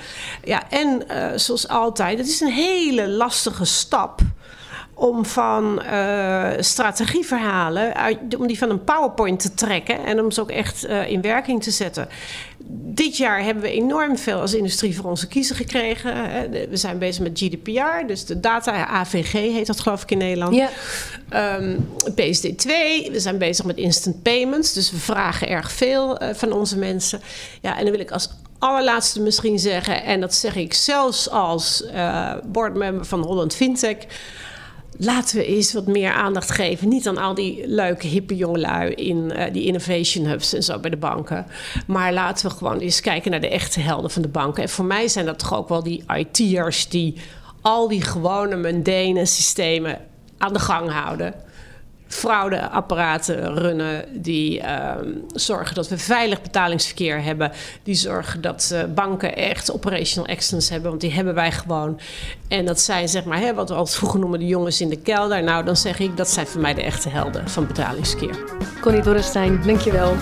Ja, 0.44 0.70
en 0.70 1.04
uh, 1.12 1.32
zoals 1.36 1.68
altijd, 1.68 2.18
het 2.18 2.28
is 2.28 2.42
een 2.42 2.52
hele 2.52 3.08
lastige 3.08 3.66
stap 3.66 4.22
om 4.94 5.26
van 5.26 5.82
uh, 5.86 6.50
strategieverhalen, 6.60 7.96
uit, 7.96 8.36
om 8.38 8.48
die 8.48 8.58
van 8.58 8.70
een 8.70 8.84
PowerPoint 8.84 9.40
te 9.40 9.54
trekken 9.54 10.06
en 10.06 10.24
om 10.24 10.32
ze 10.32 10.42
ook 10.42 10.52
echt 10.52 10.86
uh, 10.86 11.10
in 11.10 11.22
werking 11.22 11.64
te 11.64 11.72
zetten. 11.72 12.08
Dit 12.72 13.18
jaar 13.18 13.44
hebben 13.44 13.64
we 13.64 13.72
enorm 13.72 14.18
veel 14.18 14.40
als 14.40 14.54
industrie 14.54 14.96
voor 14.96 15.10
onze 15.10 15.28
kiezer 15.28 15.56
gekregen. 15.56 16.14
We 16.70 16.78
zijn 16.78 16.98
bezig 16.98 17.24
met 17.24 17.40
GDPR, 17.40 18.08
dus 18.08 18.26
de 18.26 18.40
data, 18.40 18.88
AVG 18.88 19.32
heet 19.32 19.68
dat 19.68 19.80
geloof 19.80 20.04
ik 20.04 20.12
in 20.12 20.18
Nederland. 20.18 20.56
Ja. 20.56 20.70
Um, 21.58 21.88
PSD2, 22.12 22.68
we 23.12 23.20
zijn 23.20 23.38
bezig 23.38 23.66
met 23.66 23.78
instant 23.78 24.24
payments, 24.24 24.74
dus 24.74 24.92
we 24.92 24.98
vragen 24.98 25.50
erg 25.50 25.72
veel 25.72 26.24
uh, 26.24 26.30
van 26.34 26.52
onze 26.52 26.78
mensen. 26.78 27.22
Ja, 27.62 27.78
en 27.78 27.84
dan 27.84 27.92
wil 27.92 28.02
ik 28.02 28.12
als 28.12 28.30
allerlaatste 28.60 29.22
misschien 29.22 29.60
zeggen, 29.60 30.04
en 30.04 30.20
dat 30.20 30.34
zeg 30.34 30.56
ik 30.56 30.74
zelfs 30.74 31.30
als 31.30 31.84
uh, 31.94 32.34
boardmember 32.46 33.06
van 33.06 33.22
Holland 33.22 33.56
Fintech 33.56 33.98
laten 35.02 35.38
we 35.38 35.46
eens 35.46 35.74
wat 35.74 35.88
meer 35.88 36.12
aandacht 36.12 36.52
geven. 36.52 36.88
Niet 36.88 37.08
aan 37.08 37.18
al 37.18 37.34
die 37.34 37.68
leuke, 37.68 38.08
hippe 38.08 38.36
jongelui 38.36 38.94
in 38.94 39.32
uh, 39.36 39.44
die 39.52 39.66
innovation 39.66 40.26
hubs 40.26 40.54
en 40.54 40.64
zo 40.64 40.80
bij 40.80 40.90
de 40.90 40.98
banken. 40.98 41.46
Maar 41.88 42.14
laten 42.14 42.50
we 42.50 42.56
gewoon 42.56 42.80
eens 42.80 43.02
kijken 43.02 43.32
naar 43.32 43.42
de 43.42 43.50
echte 43.50 43.80
helden 43.80 44.12
van 44.12 44.22
de 44.22 44.28
banken. 44.28 44.64
En 44.64 44.70
voor 44.70 44.86
mij 44.86 45.08
zijn 45.08 45.26
dat 45.26 45.40
toch 45.40 45.54
ook 45.54 45.70
wel 45.70 45.84
die 45.84 46.04
IT'ers 46.18 46.90
die 46.90 47.16
al 47.62 47.88
die 47.88 48.02
gewone, 48.02 48.56
mundane 48.56 49.26
systemen 49.26 50.00
aan 50.38 50.54
de 50.54 50.60
gang 50.60 50.92
houden 50.92 51.34
fraudeapparaten 52.10 53.54
runnen. 53.54 54.06
Die 54.12 54.60
uh, 54.60 54.92
zorgen 55.34 55.76
dat 55.76 55.88
we 55.88 55.98
veilig 55.98 56.42
betalingsverkeer 56.42 57.24
hebben. 57.24 57.52
Die 57.84 57.96
zorgen 57.96 58.42
dat 58.42 58.70
uh, 58.74 58.84
banken 58.96 59.36
echt 59.36 59.72
operational 59.72 60.28
excellence 60.28 60.72
hebben. 60.72 60.90
Want 60.90 61.02
die 61.02 61.12
hebben 61.12 61.34
wij 61.34 61.52
gewoon. 61.52 62.00
En 62.48 62.66
dat 62.66 62.80
zijn 62.80 63.10
zeg 63.10 63.24
maar, 63.24 63.40
hè, 63.40 63.54
wat 63.54 63.70
we 63.70 63.76
altijd 63.76 63.98
vroeger 63.98 64.20
noemen 64.20 64.40
de 64.40 64.46
jongens 64.46 64.82
in 64.82 64.90
de 64.90 65.02
kelder. 65.02 65.44
Nou, 65.44 65.66
dan 65.66 65.78
zeg 65.78 66.00
ik 66.00 66.18
dat 66.18 66.30
zijn 66.30 66.48
voor 66.48 66.62
mij 66.62 66.74
de 66.74 66.84
echte 66.84 67.10
helden 67.10 67.50
van 67.50 67.68
betalingsverkeer. 67.68 68.38
Connie 68.82 69.02
Dorrestein, 69.02 69.62
dankjewel. 69.66 70.16